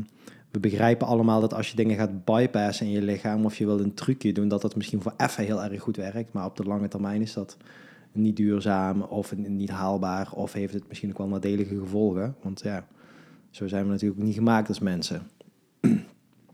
[0.51, 3.45] we begrijpen allemaal dat als je dingen gaat bypassen in je lichaam...
[3.45, 6.33] of je wil een trucje doen, dat dat misschien voor even heel erg goed werkt.
[6.33, 7.57] Maar op de lange termijn is dat
[8.22, 12.36] niet duurzaam of niet haalbaar of heeft het misschien ook wel nadelige gevolgen.
[12.41, 12.88] Want ja,
[13.49, 15.22] zo zijn we natuurlijk niet gemaakt als mensen.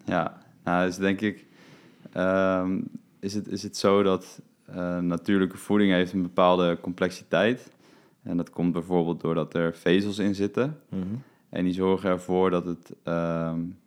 [0.07, 1.45] Ja, nou dus denk ik,
[2.17, 2.87] um,
[3.19, 7.71] is, het, is het zo dat uh, natuurlijke voeding heeft een bepaalde complexiteit.
[8.23, 10.79] En dat komt bijvoorbeeld doordat er vezels in zitten.
[10.89, 11.21] Mm -hmm.
[11.49, 13.77] En die zorgen ervoor dat het um,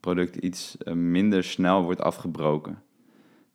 [0.00, 2.82] product iets uh, minder snel wordt afgebroken.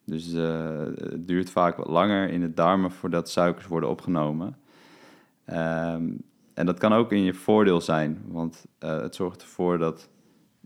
[0.08, 4.56] Dus uh, het duurt vaak wat langer in de darmen voordat suikers worden opgenomen.
[5.46, 6.20] Um,
[6.54, 10.08] en dat kan ook in je voordeel zijn, want uh, het zorgt ervoor dat,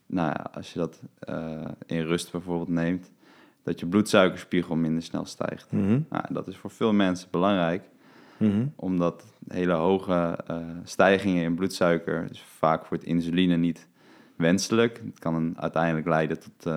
[0.06, 3.10] nou ja, als je dat uh, in rust bijvoorbeeld neemt,
[3.62, 5.72] dat je bloedsuikerspiegel minder snel stijgt.
[5.72, 6.06] Mm -hmm.
[6.10, 7.88] nou, dat is voor veel mensen belangrijk,
[8.36, 8.72] mm -hmm.
[8.76, 10.38] omdat hele hoge
[10.84, 13.88] stijgingen in bloedsuiker is vaak voor het insuline niet
[14.36, 15.02] wenselijk.
[15.04, 16.74] Het kan uiteindelijk leiden tot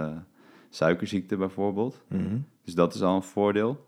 [0.75, 2.03] suikerziekte bijvoorbeeld.
[2.07, 2.45] Mm -hmm.
[2.63, 3.85] Dus dat is al een voordeel.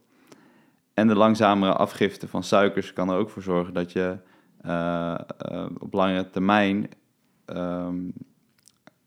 [0.94, 4.18] En de langzamere afgifte van suikers kan er ook voor zorgen dat je
[4.66, 5.18] uh,
[5.52, 6.90] uh, op langere termijn
[7.46, 8.14] um,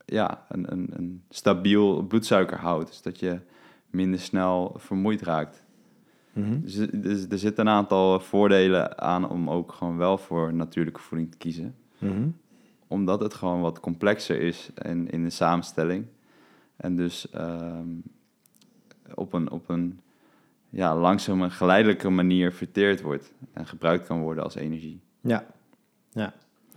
[0.05, 2.89] ja, een, een, een, stabiel bloedsuiker houdt.
[2.89, 3.39] Dus dat je
[3.91, 5.65] minder snel vermoeid raakt.
[6.33, 6.61] Mm -hmm.
[6.61, 11.31] dus, dus, er zitten een aantal voordelen aan om ook gewoon wel voor natuurlijke voeding
[11.31, 11.75] te kiezen.
[11.99, 12.37] Mm -hmm.
[12.87, 16.07] Omdat het gewoon wat complexer is in, in de samenstelling.
[16.81, 18.03] En dus um,
[19.15, 20.01] op een, op een
[20.71, 25.01] ja, langzame, geleidelijke manier verteerd wordt en gebruikt kan worden als energie.
[25.21, 25.47] Ja,
[26.13, 26.35] ja.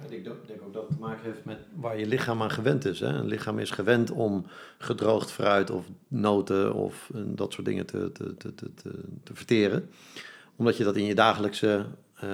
[0.10, 3.00] Ik denk ook dat het te maken heeft met waar je lichaam aan gewend is.
[3.00, 3.08] Hè?
[3.08, 4.46] Een lichaam is gewend om
[4.78, 8.74] gedroogd fruit of noten of dat soort dingen te, te, te, te,
[9.24, 9.90] te verteren.
[10.56, 11.86] Omdat je dat in je dagelijkse
[12.24, 12.32] uh,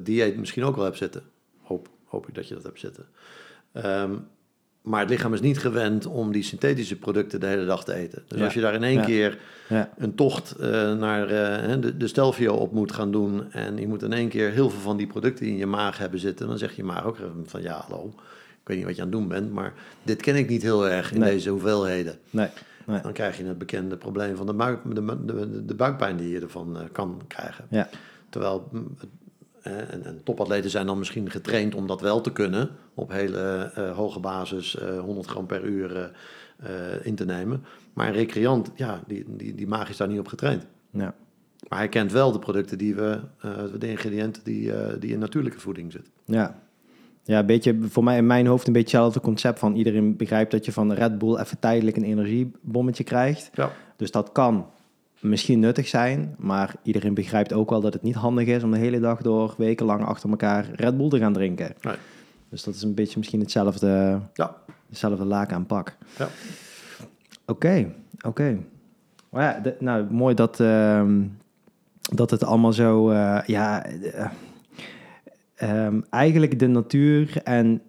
[0.00, 1.22] dieet misschien ook wel hebt zitten.
[1.62, 3.06] Hoop, hoop ik dat je dat hebt zitten.
[3.72, 4.26] Um,
[4.82, 8.22] maar het lichaam is niet gewend om die synthetische producten de hele dag te eten.
[8.28, 9.90] Dus als je daar in één keer ja.
[9.98, 13.52] een tocht uh, naar uh, de, de Stelvio op moet gaan doen...
[13.52, 16.20] en je moet in één keer heel veel van die producten in je maag hebben
[16.20, 16.48] zitten...
[16.48, 18.12] dan zeg je maar ook van ja, hallo,
[18.60, 19.52] ik weet niet wat je aan het doen bent...
[19.52, 19.72] maar
[20.02, 22.14] dit ken ik niet heel erg in deze hoeveelheden.
[22.30, 22.48] Nee.
[22.86, 23.00] Nee.
[23.00, 26.40] Dan krijg je het bekende probleem van de, buik, de, de, de buikpijn die je
[26.40, 27.66] ervan uh, kan krijgen.
[27.68, 27.88] Ja.
[28.28, 28.68] Terwijl
[28.98, 29.08] het
[29.62, 32.70] en, en, topatleten zijn dan misschien getraind om dat wel te kunnen.
[32.94, 36.12] Op hele uh, hoge basis, uh, eh, 100 gram per uur
[36.62, 36.70] uh,
[37.02, 37.64] in te nemen.
[37.92, 40.66] Maar een recreant, ja, die, die, die maag is daar niet op getraind.
[40.90, 41.14] Ja.
[41.68, 43.20] Maar hij kent wel de producten die we,
[43.78, 46.12] de ingrediënten die, die in natuurlijke voeding zitten.
[46.24, 46.60] Ja.
[47.22, 50.50] Ja, een beetje voor mij in mijn hoofd een beetje hetzelfde concept van iedereen begrijpt
[50.50, 53.50] dat je van Red Bull even tijdelijk een energiebommetje krijgt.
[53.54, 53.72] Ja.
[53.96, 54.66] Dus dat kan
[55.20, 58.78] misschien nuttig zijn, maar iedereen begrijpt ook wel dat het niet handig is om de
[58.78, 61.74] hele dag door wekenlang achter elkaar Red Bull te gaan drinken.
[61.80, 61.96] Nee.
[62.48, 64.56] Dus dat is een beetje misschien hetzelfde, ja.
[64.88, 65.96] hetzelfde laken aan pak.
[66.18, 66.28] Ja.
[67.46, 67.92] Oké,
[68.26, 68.58] oké.
[69.32, 71.10] ja, nou mooi dat, uh,
[72.14, 73.86] dat het allemaal zo, uh, ja,
[75.62, 77.82] uh, eigenlijk de natuur en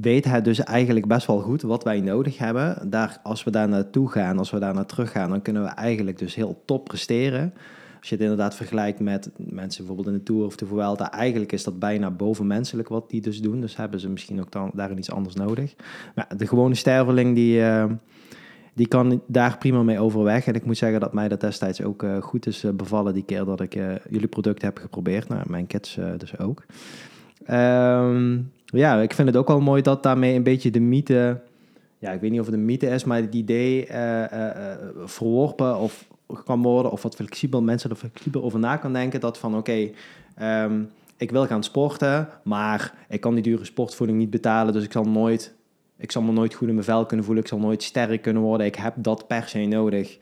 [0.00, 2.90] weet hij dus eigenlijk best wel goed wat wij nodig hebben.
[2.90, 5.68] Daar, als we daar naartoe gaan, als we daar naar terug gaan, dan kunnen we
[5.68, 7.54] eigenlijk dus heel top presteren.
[7.98, 11.52] Als je het inderdaad vergelijkt met mensen bijvoorbeeld in de Tour of de Vuelta, eigenlijk
[11.52, 13.60] is dat bijna bovenmenselijk wat die dus doen.
[13.60, 15.74] Dus hebben ze misschien ook dan, daarin iets anders nodig.
[16.14, 17.84] Maar de gewone sterveling, die, uh,
[18.74, 20.46] die kan daar prima mee overweg.
[20.46, 23.24] En ik moet zeggen dat mij dat destijds ook uh, goed is uh, bevallen die
[23.24, 23.74] keer dat ik
[24.10, 25.28] jullie product heb geprobeerd.
[25.28, 26.64] Nou, mijn kids dus ook.
[27.50, 31.40] Um, ja, ik vind het ook wel mooi dat daarmee een beetje de mythe,
[31.98, 35.76] ja, ik weet niet of het een mythe is, maar het idee uh, uh, verworpen
[35.78, 36.08] of
[36.44, 39.90] kan worden, of wat flexibel mensen er flexibel over na kan denken, dat van oké,
[40.42, 44.92] um, ik wil gaan sporten, maar ik kan die dure sportvoeding niet betalen, dus ik
[44.92, 45.54] zal nooit,
[45.96, 48.42] ik zal me nooit goed in mijn vel kunnen voelen, ik zal nooit sterk kunnen
[48.42, 50.18] worden, ik heb dat per se nodig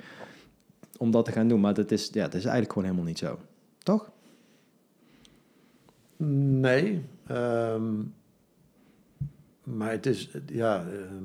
[0.98, 3.18] om dat te gaan doen, maar dat is, ja, dat is eigenlijk gewoon helemaal niet
[3.18, 3.38] zo,
[3.82, 4.10] toch?
[6.16, 8.12] Nee, um
[9.76, 11.24] maar het is, ja, ehm,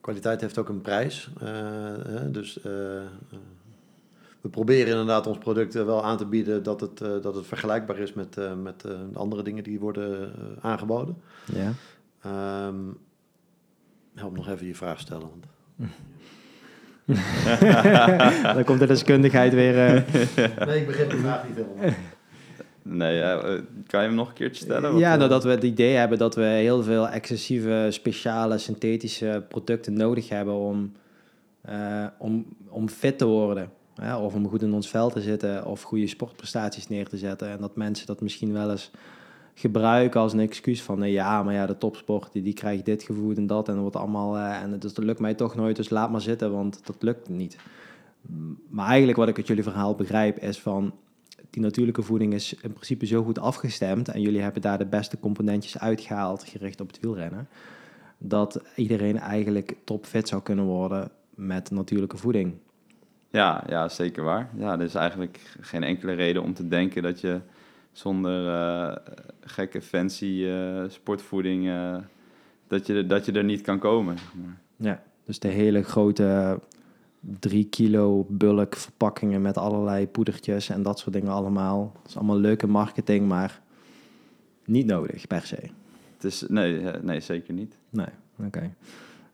[0.00, 1.30] kwaliteit heeft ook een prijs.
[1.42, 1.92] Uh,
[2.26, 2.64] dus uh,
[4.40, 8.12] we proberen inderdaad ons product wel aan te bieden dat het, dat het vergelijkbaar is
[8.12, 11.16] met, met de andere dingen die worden aangeboden.
[11.44, 11.72] Ja.
[12.66, 12.96] Um,
[14.14, 15.28] help nog even je vraag stellen.
[15.28, 15.46] Want...
[18.54, 19.74] Dan komt de deskundigheid weer.
[20.66, 21.94] Nee, ik begrijp de vraag niet helemaal.
[22.86, 23.38] Nee, uh,
[23.86, 24.96] kan je hem nog een keertje stellen?
[24.96, 29.92] ja, nou, dat we het idee hebben dat we heel veel excessieve, speciale, synthetische producten
[29.92, 30.92] nodig hebben om,
[31.68, 33.70] uh, om, om fit te worden.
[33.94, 37.48] Ja, of om goed in ons vel te zitten of goede sportprestaties neer te zetten.
[37.48, 38.90] En dat mensen dat misschien wel eens
[39.54, 40.98] gebruiken als een excuus van...
[40.98, 43.82] Nee, ja, maar ja, de topsport die, die krijgt dit gevoed en dat en dat
[43.82, 44.36] wordt allemaal...
[44.36, 47.28] Uh, en dus dat lukt mij toch nooit, dus laat maar zitten, want dat lukt
[47.28, 47.56] niet.
[48.68, 50.92] Maar eigenlijk wat ik uit jullie verhaal begrijp is van
[51.54, 55.18] die natuurlijke voeding is in principe zo goed afgestemd en jullie hebben daar de beste
[55.18, 57.48] componentjes uitgehaald, gericht op het wielrennen,
[58.18, 62.54] dat iedereen eigenlijk topfit zou kunnen worden met natuurlijke voeding.
[63.30, 64.50] Ja, ja, zeker waar.
[64.56, 67.40] Ja, er is eigenlijk geen enkele reden om te denken dat je
[67.92, 68.96] zonder uh,
[69.40, 71.96] gekke fancy uh, sportvoeding, uh,
[72.66, 74.16] dat, je, dat je er niet kan komen.
[74.76, 76.58] Ja, dus de hele grote
[77.40, 81.92] drie kilo bulk verpakkingen met allerlei poedertjes en dat soort dingen allemaal.
[82.02, 83.60] Dat is allemaal leuke marketing, maar
[84.64, 85.60] niet nodig per se.
[86.14, 87.76] Het is, nee, nee zeker niet.
[87.90, 88.06] Nee,
[88.46, 88.70] oké.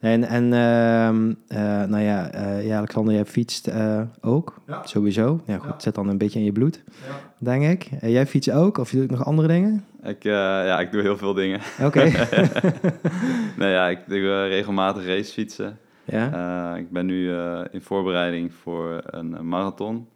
[0.01, 4.87] En, en uh, uh, nou ja, uh, ja, Alexander, jij fietst uh, ook, ja.
[4.87, 5.41] sowieso.
[5.47, 5.81] Ja, goed, ja.
[5.81, 7.21] zit dan een beetje in je bloed, ja.
[7.39, 7.91] denk ik.
[8.01, 9.85] jij fietst ook, of je doet nog andere dingen?
[10.03, 11.61] Ik, ja, ik doe heel veel dingen.
[11.83, 12.03] Oké.
[13.59, 15.79] nee, ja, ik doe regelmatig racefietsen.
[16.11, 16.73] Ja?
[16.73, 20.09] Uh, ik ben nu uh, in voorbereiding voor een, marathon.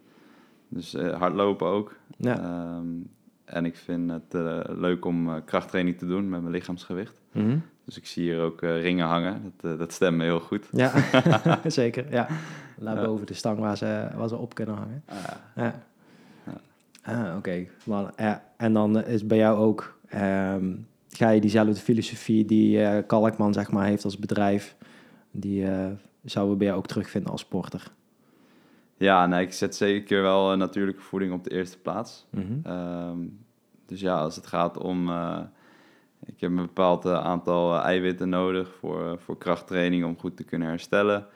[0.69, 1.97] Dus uh, hardlopen ook.
[2.17, 2.77] Ja.
[2.77, 3.11] Um,
[3.45, 4.33] en ik vind het
[4.69, 7.21] leuk om krachttraining te doen met mijn lichaamsgewicht.
[7.33, 7.63] Mm -hmm.
[7.85, 9.53] Dus ik zie hier ook ringen hangen.
[9.61, 10.69] Dat, dat stemt me heel goed.
[10.73, 10.93] Ja,
[11.67, 12.07] zeker.
[12.11, 12.29] Ja.
[12.79, 13.05] Laat ja.
[13.05, 15.03] boven de stang waar ze, waar ze op kunnen hangen.
[15.07, 15.17] Ah,
[15.57, 15.83] ja.
[17.03, 17.67] Ah, oké.
[17.87, 18.41] Okay.
[18.57, 19.99] En dan is bij jou ook...
[20.15, 24.77] Um, ga je diezelfde filosofie die Kalkman zeg maar heeft als bedrijf
[25.37, 25.87] die uh,
[26.25, 27.93] zouden we bij jou ook terugvinden als sporter?
[28.97, 32.27] Ja, nee, ik zet zeker wel natuurlijke voeding op de eerste plaats.
[32.31, 32.53] Mhm.
[32.63, 33.19] Ehm,
[33.87, 35.09] dus ja, als het gaat om...
[36.27, 41.27] ik heb een bepaald aantal eiwitten nodig voor, voor krachttraining om goed te kunnen herstellen.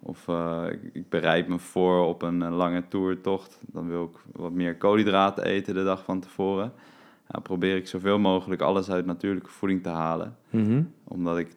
[0.00, 0.28] Of
[0.70, 3.60] ik, ik, bereid me voor op een lange toertocht.
[3.66, 6.72] Dan wil ik wat meer koolhydraten eten de dag van tevoren
[7.28, 10.36] nou, probeer ik zoveel mogelijk alles uit natuurlijke voeding te halen.
[10.50, 10.82] Mhm.
[11.04, 11.48] Omdat ik,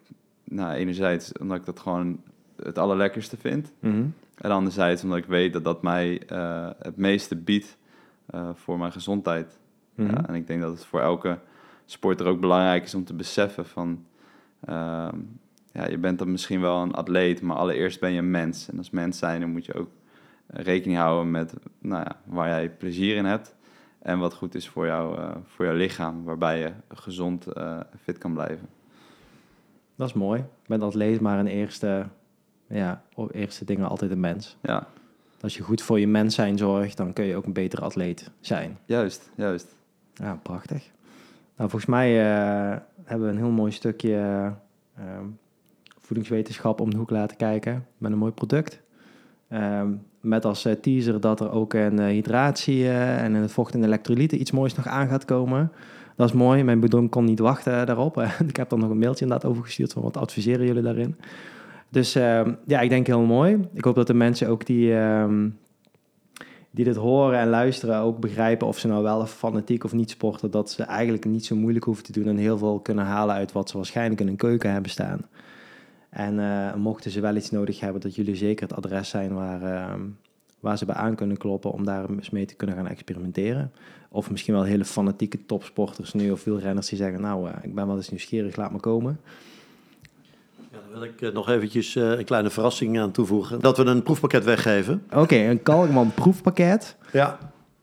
[0.49, 2.21] nou, enerzijds omdat ik dat gewoon
[2.63, 3.73] het allerlekkerste vind.
[3.79, 4.05] Mhm.
[4.35, 7.77] En anderzijds omdat ik weet dat dat mij uh, het meeste biedt
[8.35, 9.59] uh, voor mijn gezondheid.
[9.95, 10.11] Mhm.
[10.11, 11.39] ja, en ik denk dat het voor elke
[11.85, 14.05] sporter ook belangrijk is om te beseffen van...
[14.69, 15.07] Uh,
[15.71, 18.69] ja, je bent dan misschien wel een atleet, maar allereerst ben je een mens.
[18.69, 19.89] En als mens zijn, dan moet je ook
[20.47, 23.55] rekening houden met nou ja, waar jij plezier in hebt.
[24.01, 28.17] En wat goed is voor, jou, uh, voor jouw lichaam, waarbij je gezond uh, fit
[28.17, 28.69] kan blijven.
[29.99, 30.43] Dat is mooi.
[30.67, 32.05] Met atleet maar een eerste,
[32.67, 34.57] ja, eerste dingen altijd een mens.
[34.61, 34.87] Ja.
[35.41, 38.31] Als je goed voor je mens zijn zorgt, dan kun je ook een betere atleet
[38.39, 38.77] zijn.
[38.85, 39.75] Juist, juist.
[40.13, 40.89] Ja, prachtig.
[41.55, 44.53] Nou, volgens mij uh, hebben we een heel mooi stukje
[45.99, 48.81] voedingswetenschap om de hoek laten kijken met een mooi product.
[49.49, 53.83] Um, met als uh, teaser dat er ook een uh, hydratie en een vocht en
[53.83, 55.71] elektrolyten iets moois nog aan gaat komen.
[56.19, 56.63] Dat is mooi.
[56.63, 58.21] Mijn bedoeling kon niet wachten daarop.
[58.47, 61.15] ik heb dan nog een mailtje inderdaad overgestuurd van wat adviseren jullie daarin.
[61.89, 63.67] Dus ehm, ja, ik denk heel mooi.
[63.73, 65.57] Ik hoop dat de mensen ook die, um,
[66.71, 70.51] die dit horen en luisteren ook begrijpen of ze nou wel fanatiek of niet sporten,
[70.51, 73.51] dat ze eigenlijk niet zo moeilijk hoeven te doen en heel veel kunnen halen uit
[73.51, 75.19] wat ze waarschijnlijk in een keuken hebben staan.
[76.09, 79.61] En uh, mochten ze wel iets nodig hebben, dat jullie zeker het adres zijn waar,
[79.61, 79.93] uh,
[80.59, 83.71] waar ze bij aan kunnen kloppen om daar eens mee te kunnen gaan experimenteren.
[84.09, 87.87] Of misschien wel hele fanatieke topsporters nu of wielrenners die zeggen, nou, uh, ik ben
[87.87, 89.19] wel eens nieuwsgierig, laat me komen.
[90.71, 93.59] Ja, dan wil ik nog eventjes een kleine verrassing aan toevoegen.
[93.59, 95.03] Dat we een proefpakket weggeven.
[95.05, 96.95] Oké, okay, een Kalkman proefpakket.
[97.11, 97.37] Ja.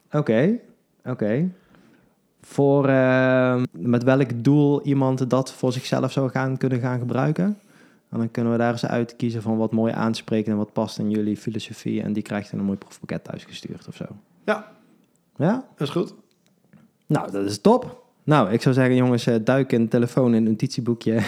[0.06, 0.60] Oké, okay,
[0.98, 1.10] oké.
[1.10, 1.50] Okay.
[2.40, 2.86] Voor
[3.70, 7.58] met welk doel iemand dat voor zichzelf zou gaan kunnen gaan gebruiken?
[8.16, 11.10] En dan kunnen we daar eens uitkiezen van wat mooi aanspreekt en wat past in
[11.10, 12.02] jullie filosofie.
[12.02, 14.04] En die krijgt dan een mooi proefpakket thuisgestuurd of zo.
[14.44, 14.72] Ja.
[15.36, 15.64] Ja?
[15.76, 16.14] Dat is goed.
[17.06, 18.04] Nou, dat is top.
[18.24, 21.20] Nou, ik zou zeggen, jongens, duik een telefoon in een notitieboekje.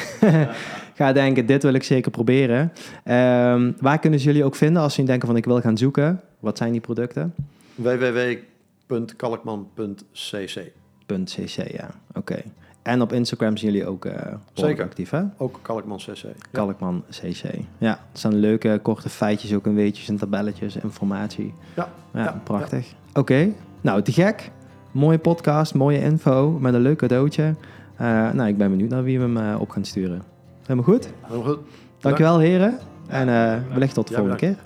[0.99, 2.73] Ga denken, dit wil ik zeker proberen.
[3.05, 6.21] Um, waar kunnen ze jullie ook vinden als ze denken van ik wil gaan zoeken?
[6.39, 7.35] Wat zijn die producten?
[7.75, 10.61] www.kalkman.cc
[11.07, 11.91] .cc, ja.
[12.09, 12.19] Oké.
[12.19, 12.45] Okay.
[12.89, 14.13] En op Instagram zijn jullie ook uh,
[14.53, 14.85] Zeker.
[14.85, 15.23] actief, hè?
[15.37, 16.25] Ook Kalkman CC.
[16.51, 17.43] Kalkman CC.
[17.79, 21.55] Ja, het staan leuke korte feitjes, ook een weetjes en tabelletjes, informatie.
[21.77, 21.89] Ja.
[22.15, 22.87] Ja, ja prachtig.
[22.87, 22.95] Ja.
[23.09, 23.55] Oké, okay.
[23.81, 24.51] nou te gek.
[24.91, 27.55] Mooie podcast, mooie info met een leuk cadeautje.
[28.01, 30.23] Uh, nou, ik ben benieuwd naar wie we hem uh, op gaan sturen.
[30.63, 31.09] Helemaal goed?
[31.21, 31.59] Helemaal goed.
[31.99, 32.79] Dankjewel heren.
[33.07, 34.57] En uh, wellicht tot de volgende keer.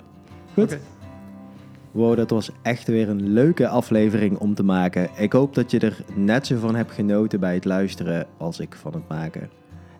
[0.53, 0.63] Goed?
[0.63, 0.79] Okay.
[1.93, 5.09] Wow, dat was echt weer een leuke aflevering om te maken.
[5.17, 8.75] Ik hoop dat je er net zo van hebt genoten bij het luisteren als ik
[8.75, 9.49] van het maken.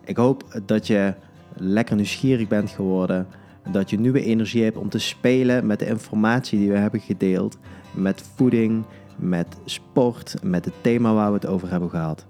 [0.04, 1.14] Ik hoop dat je
[1.56, 3.26] lekker nieuwsgierig bent geworden.
[3.70, 7.58] Dat je nieuwe energie hebt om te spelen met de informatie die we hebben gedeeld.
[7.92, 8.84] Met voeding,
[9.16, 12.26] met sport, met het thema waar we het over hebben gehad.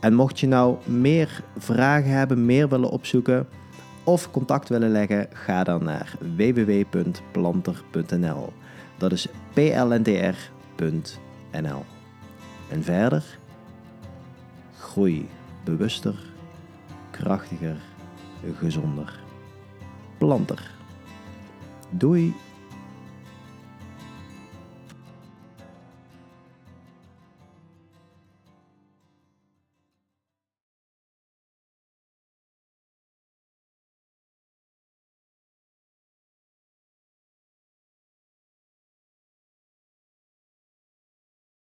[0.00, 3.46] En mocht je nou meer vragen hebben, meer willen opzoeken
[4.04, 8.52] of contact willen leggen, ga dan naar www.planter.nl.
[8.98, 11.04] Dat is plntr.nl.
[12.68, 13.38] En verder,
[14.78, 15.28] groei
[15.64, 16.14] bewuster,
[17.10, 17.76] krachtiger,
[18.58, 19.20] gezonder.
[20.18, 20.70] Planter.
[21.90, 22.34] Doei!